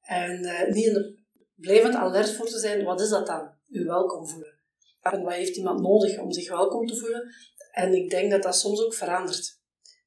En 0.00 0.44
uh, 0.44 0.68
niet 0.72 0.86
in 0.86 0.92
de, 0.92 1.18
blijvend 1.54 1.94
alert 1.94 2.30
voor 2.30 2.46
te 2.46 2.58
zijn, 2.58 2.84
wat 2.84 3.00
is 3.00 3.08
dat 3.08 3.26
dan, 3.26 3.52
u 3.68 3.84
welkom 3.84 4.28
voelen? 4.28 4.58
En 5.00 5.22
wat 5.22 5.34
heeft 5.34 5.56
iemand 5.56 5.80
nodig 5.80 6.18
om 6.18 6.32
zich 6.32 6.48
welkom 6.48 6.86
te 6.86 6.96
voelen? 6.96 7.34
En 7.72 7.94
ik 7.94 8.10
denk 8.10 8.30
dat 8.30 8.42
dat 8.42 8.56
soms 8.56 8.80
ook 8.84 8.94
verandert. 8.94 9.60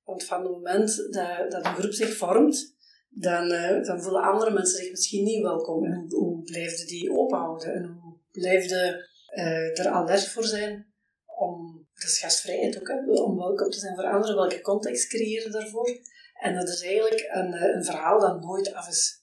Want 0.03 0.23
van 0.23 0.41
het 0.41 0.51
moment 0.51 0.95
dat, 0.97 1.51
dat 1.51 1.65
een 1.65 1.75
groep 1.75 1.93
zich 1.93 2.13
vormt, 2.13 2.75
dan, 3.13 3.51
uh, 3.51 3.83
dan 3.83 4.01
voelen 4.01 4.21
andere 4.21 4.51
mensen 4.51 4.77
zich 4.77 4.89
misschien 4.91 5.23
niet 5.23 5.41
welkom. 5.41 5.85
En 5.85 5.93
hoe, 5.93 6.15
hoe 6.15 6.43
blijf 6.43 6.85
die 6.85 7.11
openhouden? 7.11 7.73
En 7.73 7.83
hoe 7.83 8.17
blijf 8.31 8.69
je 8.69 9.09
uh, 9.35 9.79
er 9.79 9.87
alert 9.87 10.27
voor 10.27 10.45
zijn 10.45 10.93
om 11.25 11.81
dat 11.93 12.09
is 12.09 12.19
gastvrijheid 12.19 12.79
ook, 12.79 12.87
hè, 12.87 13.21
om 13.21 13.37
welkom 13.37 13.69
te 13.69 13.79
zijn 13.79 13.95
voor 13.95 14.11
anderen, 14.11 14.35
welke 14.35 14.61
context 14.61 15.07
creëren 15.07 15.51
daarvoor. 15.51 15.99
En 16.39 16.55
dat 16.55 16.69
is 16.69 16.81
eigenlijk 16.81 17.29
een, 17.31 17.53
eh, 17.53 17.75
een 17.75 17.85
verhaal 17.85 18.19
dat 18.19 18.41
nooit 18.41 18.73
af 18.73 18.87
is. 18.87 19.19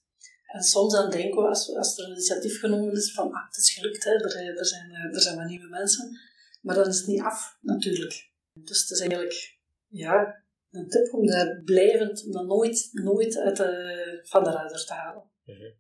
En 0.46 0.62
soms 0.62 0.92
dan 0.92 1.10
denken 1.10 1.42
we, 1.42 1.48
als, 1.48 1.98
er 1.98 2.04
een 2.04 2.10
initiatief 2.10 2.60
genomen 2.60 2.92
is, 2.92 3.12
van 3.12 3.32
ah, 3.32 3.46
het 3.46 3.56
is 3.56 3.72
gelukt, 3.72 4.04
hè, 4.04 4.10
er, 4.10 4.58
er, 4.58 4.66
zijn, 4.66 4.90
eh, 4.90 5.14
er 5.14 5.20
zijn 5.20 5.36
wat 5.36 5.46
nieuwe 5.46 5.68
mensen. 5.68 6.18
Maar 6.62 6.74
dan 6.74 6.86
is 6.86 6.98
het 6.98 7.06
niet 7.06 7.22
af, 7.22 7.56
natuurlijk. 7.60 8.30
Dus 8.52 8.80
het 8.80 8.90
is 8.90 9.00
eigenlijk 9.00 9.58
ja, 9.86 10.42
een 10.78 10.88
tip 10.88 11.12
om 11.12 11.26
dat 11.26 11.64
blijvend, 11.64 12.24
om 12.26 12.32
dat 12.32 12.46
nooit, 12.46 12.90
nooit 12.92 13.38
uit 13.38 13.56
de, 13.56 14.20
van 14.22 14.44
de 14.44 14.50
radar 14.50 14.84
te 14.84 14.92
halen. 14.92 15.30
Mhm. 15.44 15.70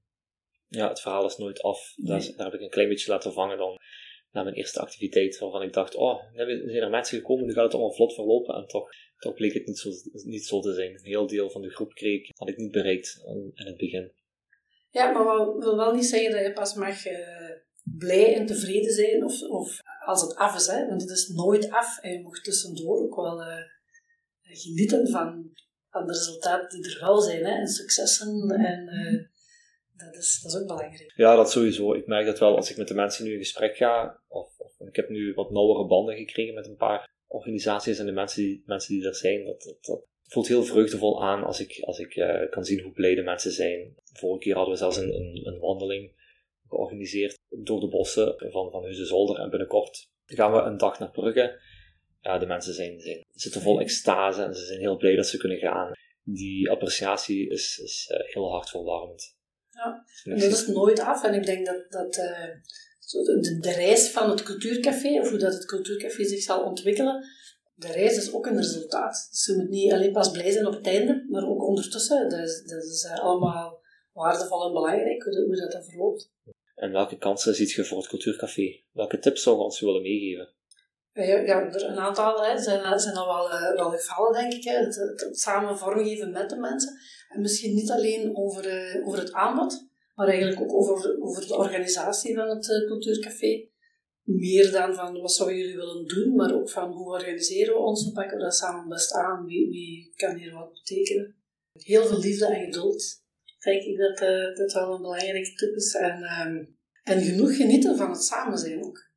Ja, 0.68 0.88
het 0.88 1.00
verhaal 1.00 1.26
is 1.26 1.36
nooit 1.36 1.62
af. 1.62 1.92
Daar, 1.96 2.32
daar 2.36 2.46
heb 2.46 2.54
ik 2.54 2.60
een 2.60 2.70
klein 2.70 2.88
beetje 2.88 3.10
laten 3.10 3.32
vangen 3.32 3.58
dan 3.58 3.76
na 4.32 4.42
mijn 4.42 4.54
eerste 4.54 4.80
activiteit, 4.80 5.38
waarvan 5.38 5.62
ik 5.62 5.72
dacht, 5.72 5.94
oh, 5.94 6.22
zijn 6.34 6.82
er 6.82 6.90
mensen 6.90 7.18
gekomen, 7.18 7.46
nu 7.46 7.52
gaat 7.52 7.64
het 7.64 7.74
allemaal 7.74 7.94
vlot 7.94 8.14
verlopen. 8.14 8.54
En 8.54 8.66
toch, 8.66 8.88
toch 9.18 9.34
bleek 9.34 9.52
het 9.52 9.66
niet 9.66 9.78
zo, 9.78 9.90
niet 10.12 10.46
zo 10.46 10.60
te 10.60 10.74
zijn. 10.74 10.90
Een 10.90 11.04
heel 11.04 11.26
deel 11.26 11.50
van 11.50 11.62
de 11.62 11.70
groep 11.70 11.94
kreeg, 11.94 12.28
had 12.36 12.48
ik 12.48 12.56
niet 12.56 12.72
bereikt 12.72 13.22
in 13.54 13.66
het 13.66 13.76
begin. 13.76 14.12
Ja, 14.90 15.10
maar 15.12 15.24
dat 15.24 15.56
wil 15.58 15.76
wel 15.76 15.94
niet 15.94 16.06
zeggen 16.06 16.30
dat 16.30 16.42
je 16.42 16.52
pas 16.52 16.74
mag 16.74 17.06
uh, 17.06 17.50
blij 17.98 18.34
en 18.34 18.46
tevreden 18.46 18.92
zijn 18.92 19.24
of, 19.24 19.42
of 19.42 19.80
als 20.06 20.22
het 20.22 20.34
af 20.34 20.56
is, 20.56 20.66
hè? 20.66 20.86
want 20.86 21.00
het 21.00 21.10
is 21.10 21.28
nooit 21.28 21.70
af. 21.70 21.98
En 22.00 22.12
je 22.12 22.22
mag 22.22 22.40
tussendoor 22.40 23.02
ook 23.02 23.16
wel 23.16 23.40
uh, 23.40 23.62
genieten 24.56 25.08
van, 25.08 25.50
van 25.90 26.06
de 26.06 26.12
resultaten 26.12 26.80
die 26.80 26.90
er 26.90 27.00
wel 27.00 27.20
zijn 27.20 27.44
hè? 27.44 27.50
en 27.50 27.68
successen 27.68 28.50
en 28.50 28.88
uh, 28.88 29.26
Dat 29.96 30.14
is, 30.14 30.40
dat 30.42 30.52
is 30.52 30.60
ook 30.60 30.66
belangrijk. 30.66 31.12
Ja, 31.16 31.36
dat 31.36 31.50
sowieso. 31.50 31.94
Ik 31.94 32.06
merk 32.06 32.26
dat 32.26 32.38
wel 32.38 32.56
als 32.56 32.70
ik 32.70 32.76
met 32.76 32.88
de 32.88 32.94
mensen 32.94 33.24
nu 33.24 33.32
in 33.32 33.38
gesprek 33.38 33.76
ga, 33.76 34.20
of, 34.28 34.58
of 34.58 34.88
ik 34.88 34.96
heb 34.96 35.08
nu 35.08 35.34
wat 35.34 35.50
nauwere 35.50 35.86
banden 35.86 36.16
gekregen 36.16 36.54
met 36.54 36.66
een 36.66 36.76
paar 36.76 37.08
organisaties 37.26 37.98
en 37.98 38.06
de 38.06 38.12
mensen 38.12 38.42
die, 38.42 38.62
mensen 38.66 38.94
die 38.94 39.06
er 39.06 39.14
zijn, 39.14 39.44
dat, 39.44 39.62
dat, 39.62 39.82
dat 39.82 40.04
voelt 40.22 40.48
heel 40.48 40.64
vreugdevol 40.64 41.22
aan 41.22 41.44
als 41.44 41.60
ik, 41.60 41.80
als 41.80 41.98
ik 41.98 42.16
uh, 42.16 42.50
kan 42.50 42.64
zien 42.64 42.80
hoe 42.80 42.92
blij 42.92 43.14
de 43.14 43.22
mensen 43.22 43.52
zijn. 43.52 43.94
Vorige 44.12 44.40
keer 44.40 44.54
hadden 44.54 44.72
we 44.72 44.80
zelfs 44.80 44.96
een, 44.96 45.14
een, 45.14 45.46
een 45.46 45.58
wandeling 45.58 46.12
georganiseerd 46.68 47.38
door 47.48 47.80
de 47.80 47.88
bossen 47.88 48.34
van, 48.38 48.70
van 48.70 48.92
Zolder 48.92 49.38
en 49.38 49.50
binnenkort 49.50 50.08
gaan 50.36 50.52
we 50.52 50.58
een 50.58 50.76
dag 50.76 50.98
naar 50.98 51.10
Brugge. 51.10 51.60
Ja, 52.20 52.38
de 52.38 52.46
mensen 52.46 52.74
zijn, 52.74 53.00
zijn, 53.00 53.24
zitten 53.30 53.60
vol 53.60 53.80
extase 53.80 54.42
en 54.42 54.54
ze 54.54 54.64
zijn 54.64 54.80
heel 54.80 54.96
blij 54.96 55.16
dat 55.16 55.26
ze 55.26 55.36
kunnen 55.36 55.58
gaan. 55.58 55.92
Die 56.22 56.70
appreciatie 56.70 57.50
is, 57.50 57.78
is 57.78 58.10
uh, 58.12 58.32
heel 58.32 58.50
hartverwarmend. 58.50 59.36
Ja, 59.70 60.04
en 60.24 60.38
dat 60.38 60.50
is 60.52 60.66
nooit 60.66 61.00
af. 61.00 61.24
En 61.24 61.34
ik 61.34 61.46
denk 61.46 61.66
dat, 61.66 61.90
dat 61.90 62.16
uh, 62.16 62.48
de, 63.24 63.58
de, 63.60 63.72
reis 63.72 64.10
van 64.10 64.30
het 64.30 64.42
cultuurcafé, 64.42 65.20
of 65.20 65.28
hoe 65.28 65.38
dat 65.38 65.52
het 65.52 65.64
cultuurcafé 65.64 66.24
zich 66.24 66.42
zal 66.42 66.62
ontwikkelen, 66.62 67.24
de 67.74 67.92
reis 67.92 68.16
is 68.16 68.32
ook 68.32 68.46
een 68.46 68.56
resultaat. 68.56 69.28
Dus 69.30 69.46
je 69.46 69.54
moet 69.54 69.68
niet 69.68 69.92
alleen 69.92 70.12
pas 70.12 70.30
blij 70.30 70.50
zijn 70.50 70.66
op 70.66 70.72
het 70.72 70.86
einde, 70.86 71.26
maar 71.28 71.48
ook 71.48 71.66
ondertussen. 71.66 72.28
Dat 72.28 72.40
is, 72.40 72.62
dat 72.62 72.84
is 72.84 73.04
uh, 73.04 73.20
allemaal 73.20 73.80
waardevol 74.12 74.66
en 74.66 74.72
belangrijk, 74.72 75.22
hoe, 75.22 75.44
hoe 75.44 75.56
dat, 75.56 75.72
dat 75.72 75.88
verloopt. 75.88 76.30
En 76.74 76.92
welke 76.92 77.18
kansen 77.18 77.54
ziet 77.54 77.70
je 77.70 77.84
voor 77.84 77.98
het 77.98 78.08
cultuurcafé? 78.08 78.80
Welke 78.92 79.18
tips 79.18 79.42
zou 79.42 79.56
je 79.56 79.62
ons 79.62 79.80
willen 79.80 80.02
meegeven? 80.02 80.56
Ja, 81.26 81.72
er 81.72 81.84
een 81.84 81.98
aantal 81.98 82.44
hè, 82.44 82.58
zijn, 82.58 83.00
zijn 83.00 83.16
al 83.16 83.26
wel, 83.26 83.52
uh, 83.52 83.74
wel 83.74 83.90
gevallen, 83.90 84.32
denk 84.32 84.52
ik. 84.52 84.64
Hè. 84.64 84.76
Het, 84.76 85.28
samen 85.30 85.78
vormgeven 85.78 86.30
met 86.30 86.50
de 86.50 86.56
mensen. 86.56 86.98
En 87.28 87.40
misschien 87.40 87.74
niet 87.74 87.90
alleen 87.90 88.36
over, 88.36 88.66
uh, 88.66 89.06
over 89.06 89.18
het 89.18 89.32
aanbod, 89.32 89.88
maar 90.14 90.28
eigenlijk 90.28 90.60
ook 90.60 90.72
over, 90.72 91.20
over 91.20 91.46
de 91.46 91.56
organisatie 91.56 92.34
van 92.34 92.48
het 92.48 92.68
uh, 92.68 92.86
cultuurcafé. 92.86 93.68
Meer 94.22 94.70
dan 94.70 94.94
van 94.94 95.20
wat 95.20 95.32
zouden 95.32 95.58
jullie 95.58 95.76
willen 95.76 96.06
doen, 96.06 96.34
maar 96.34 96.54
ook 96.54 96.70
van 96.70 96.92
hoe 96.92 97.12
organiseren 97.12 97.74
we 97.74 97.80
ons 97.80 98.06
en 98.06 98.12
pakken 98.12 98.36
we 98.36 98.42
dat 98.42 98.54
samen 98.54 98.88
best 98.88 99.12
aan. 99.12 99.44
Wie, 99.44 99.70
wie 99.70 100.12
kan 100.16 100.36
hier 100.36 100.52
wat 100.52 100.72
betekenen? 100.72 101.36
Heel 101.72 102.06
veel 102.06 102.18
liefde 102.18 102.46
en 102.46 102.64
geduld 102.64 103.26
denk 103.58 103.82
ik 103.82 103.98
dat 103.98 104.18
dat 104.56 104.72
wel 104.72 104.94
een 104.94 105.02
belangrijke 105.02 105.54
tip 105.54 105.74
is. 105.74 105.94
En, 105.94 106.46
um, 106.46 106.76
en 107.02 107.20
genoeg 107.20 107.56
genieten 107.56 107.96
van 107.96 108.10
het 108.10 108.22
samen 108.22 108.58
zijn 108.58 108.84
ook. 108.84 109.07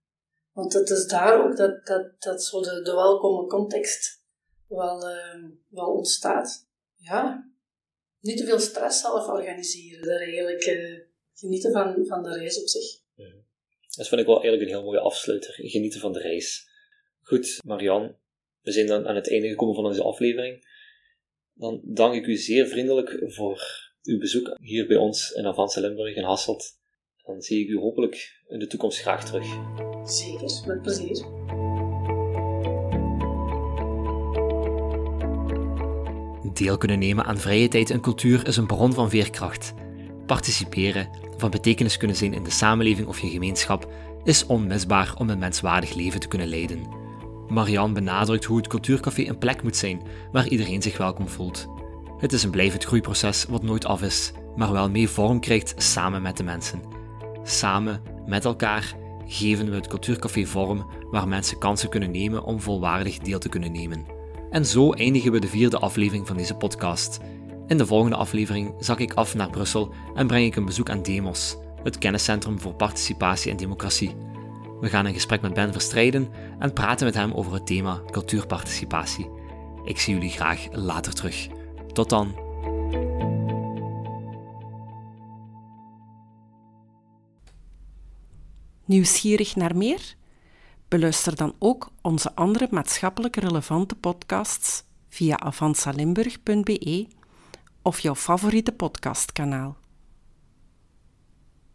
Want 0.51 0.73
het 0.73 0.89
is 0.89 1.07
daar 1.07 1.45
ook 1.45 1.57
dat, 1.57 1.85
dat, 1.85 2.21
dat 2.21 2.43
zo 2.43 2.61
de, 2.61 2.81
de 2.81 2.93
welkome 2.93 3.47
context 3.47 4.23
wel, 4.67 5.09
uh, 5.09 5.49
wel 5.67 5.93
ontstaat. 5.93 6.69
Ja, 6.95 7.51
niet 8.19 8.37
te 8.37 8.45
veel 8.45 8.59
stress 8.59 9.01
zelf 9.01 9.27
organiseren. 9.27 10.07
Daar 10.07 10.19
eigenlijk 10.19 10.63
genieten 11.33 11.71
van, 11.71 12.05
van 12.05 12.23
de 12.23 12.37
reis 12.37 12.61
op 12.61 12.67
zich. 12.67 12.99
Ja. 13.15 13.33
Dat 13.95 14.07
vind 14.07 14.21
ik 14.21 14.27
wel 14.27 14.41
eigenlijk 14.41 14.63
een 14.63 14.77
heel 14.77 14.85
mooie 14.85 14.99
afsluiter. 14.99 15.53
Genieten 15.53 15.99
van 15.99 16.13
de 16.13 16.19
reis. 16.19 16.69
Goed, 17.21 17.59
Marian, 17.65 18.15
we 18.61 18.71
zijn 18.71 18.87
dan 18.87 19.07
aan 19.07 19.15
het 19.15 19.29
einde 19.29 19.47
gekomen 19.47 19.75
van 19.75 19.85
onze 19.85 20.03
aflevering. 20.03 20.69
Dan 21.53 21.81
dank 21.83 22.13
ik 22.13 22.25
u 22.25 22.35
zeer 22.35 22.67
vriendelijk 22.67 23.23
voor 23.25 23.89
uw 24.03 24.19
bezoek 24.19 24.57
hier 24.61 24.87
bij 24.87 24.97
ons 24.97 25.31
in 25.31 25.45
Avanse 25.45 25.81
Limburg 25.81 26.15
in 26.15 26.23
Hasselt. 26.23 26.79
Dan 27.31 27.41
zie 27.41 27.63
ik 27.63 27.69
u 27.69 27.77
hopelijk 27.77 28.41
in 28.47 28.59
de 28.59 28.67
toekomst 28.67 28.99
graag 28.99 29.25
terug. 29.25 29.45
Zeker, 30.03 30.51
met 30.65 30.81
plezier. 30.81 31.25
Deel 36.53 36.77
kunnen 36.77 36.99
nemen 36.99 37.25
aan 37.25 37.37
vrije 37.37 37.67
tijd 37.67 37.89
en 37.89 38.01
cultuur 38.01 38.47
is 38.47 38.57
een 38.57 38.67
bron 38.67 38.93
van 38.93 39.09
veerkracht. 39.09 39.73
Participeren, 40.25 41.09
van 41.37 41.49
betekenis 41.49 41.97
kunnen 41.97 42.17
zijn 42.17 42.33
in 42.33 42.43
de 42.43 42.49
samenleving 42.49 43.07
of 43.07 43.19
je 43.19 43.29
gemeenschap, 43.29 43.91
is 44.23 44.45
onmisbaar 44.45 45.13
om 45.17 45.29
een 45.29 45.39
menswaardig 45.39 45.93
leven 45.93 46.19
te 46.19 46.27
kunnen 46.27 46.47
leiden. 46.47 46.87
Marianne 47.47 47.93
benadrukt 47.93 48.45
hoe 48.45 48.57
het 48.57 48.67
cultuurcafé 48.67 49.27
een 49.27 49.37
plek 49.37 49.63
moet 49.63 49.75
zijn 49.75 50.01
waar 50.31 50.47
iedereen 50.47 50.81
zich 50.81 50.97
welkom 50.97 51.27
voelt. 51.27 51.67
Het 52.17 52.33
is 52.33 52.43
een 52.43 52.51
blijvend 52.51 52.83
groeiproces 52.83 53.45
wat 53.45 53.63
nooit 53.63 53.85
af 53.85 54.01
is, 54.01 54.31
maar 54.55 54.71
wel 54.71 54.89
mee 54.89 55.09
vorm 55.09 55.39
krijgt 55.39 55.73
samen 55.77 56.21
met 56.21 56.37
de 56.37 56.43
mensen. 56.43 56.99
Samen, 57.43 58.01
met 58.25 58.45
elkaar, 58.45 58.95
geven 59.25 59.69
we 59.69 59.75
het 59.75 59.87
Cultuurcafé 59.87 60.45
vorm 60.45 60.85
waar 61.11 61.27
mensen 61.27 61.57
kansen 61.57 61.89
kunnen 61.89 62.11
nemen 62.11 62.43
om 62.43 62.61
volwaardig 62.61 63.17
deel 63.17 63.39
te 63.39 63.49
kunnen 63.49 63.71
nemen. 63.71 64.05
En 64.49 64.65
zo 64.65 64.91
eindigen 64.91 65.31
we 65.31 65.39
de 65.39 65.47
vierde 65.47 65.77
aflevering 65.77 66.27
van 66.27 66.37
deze 66.37 66.55
podcast. 66.55 67.19
In 67.67 67.77
de 67.77 67.85
volgende 67.85 68.15
aflevering 68.15 68.73
zak 68.79 68.99
ik 68.99 69.13
af 69.13 69.35
naar 69.35 69.49
Brussel 69.49 69.93
en 70.15 70.27
breng 70.27 70.45
ik 70.45 70.55
een 70.55 70.65
bezoek 70.65 70.89
aan 70.89 71.03
Demos, 71.03 71.57
het 71.83 71.97
kenniscentrum 71.97 72.59
voor 72.59 72.73
participatie 72.73 73.51
en 73.51 73.57
democratie. 73.57 74.15
We 74.79 74.89
gaan 74.89 75.05
een 75.05 75.13
gesprek 75.13 75.41
met 75.41 75.53
Ben 75.53 75.71
Verstrijden 75.71 76.29
en 76.59 76.73
praten 76.73 77.05
met 77.05 77.15
hem 77.15 77.31
over 77.31 77.53
het 77.53 77.65
thema 77.65 78.01
cultuurparticipatie. 78.11 79.29
Ik 79.83 79.99
zie 79.99 80.13
jullie 80.13 80.29
graag 80.29 80.67
later 80.71 81.13
terug. 81.13 81.47
Tot 81.93 82.09
dan. 82.09 82.40
Nieuwsgierig 88.91 89.55
naar 89.55 89.77
meer? 89.77 90.15
Beluister 90.87 91.35
dan 91.35 91.55
ook 91.59 91.91
onze 92.01 92.35
andere 92.35 92.67
maatschappelijk 92.71 93.35
relevante 93.35 93.95
podcasts 93.95 94.83
via 95.09 95.39
avansalimburg.be 95.39 97.07
of 97.81 97.99
jouw 97.99 98.15
favoriete 98.15 98.71
podcastkanaal. 98.71 99.77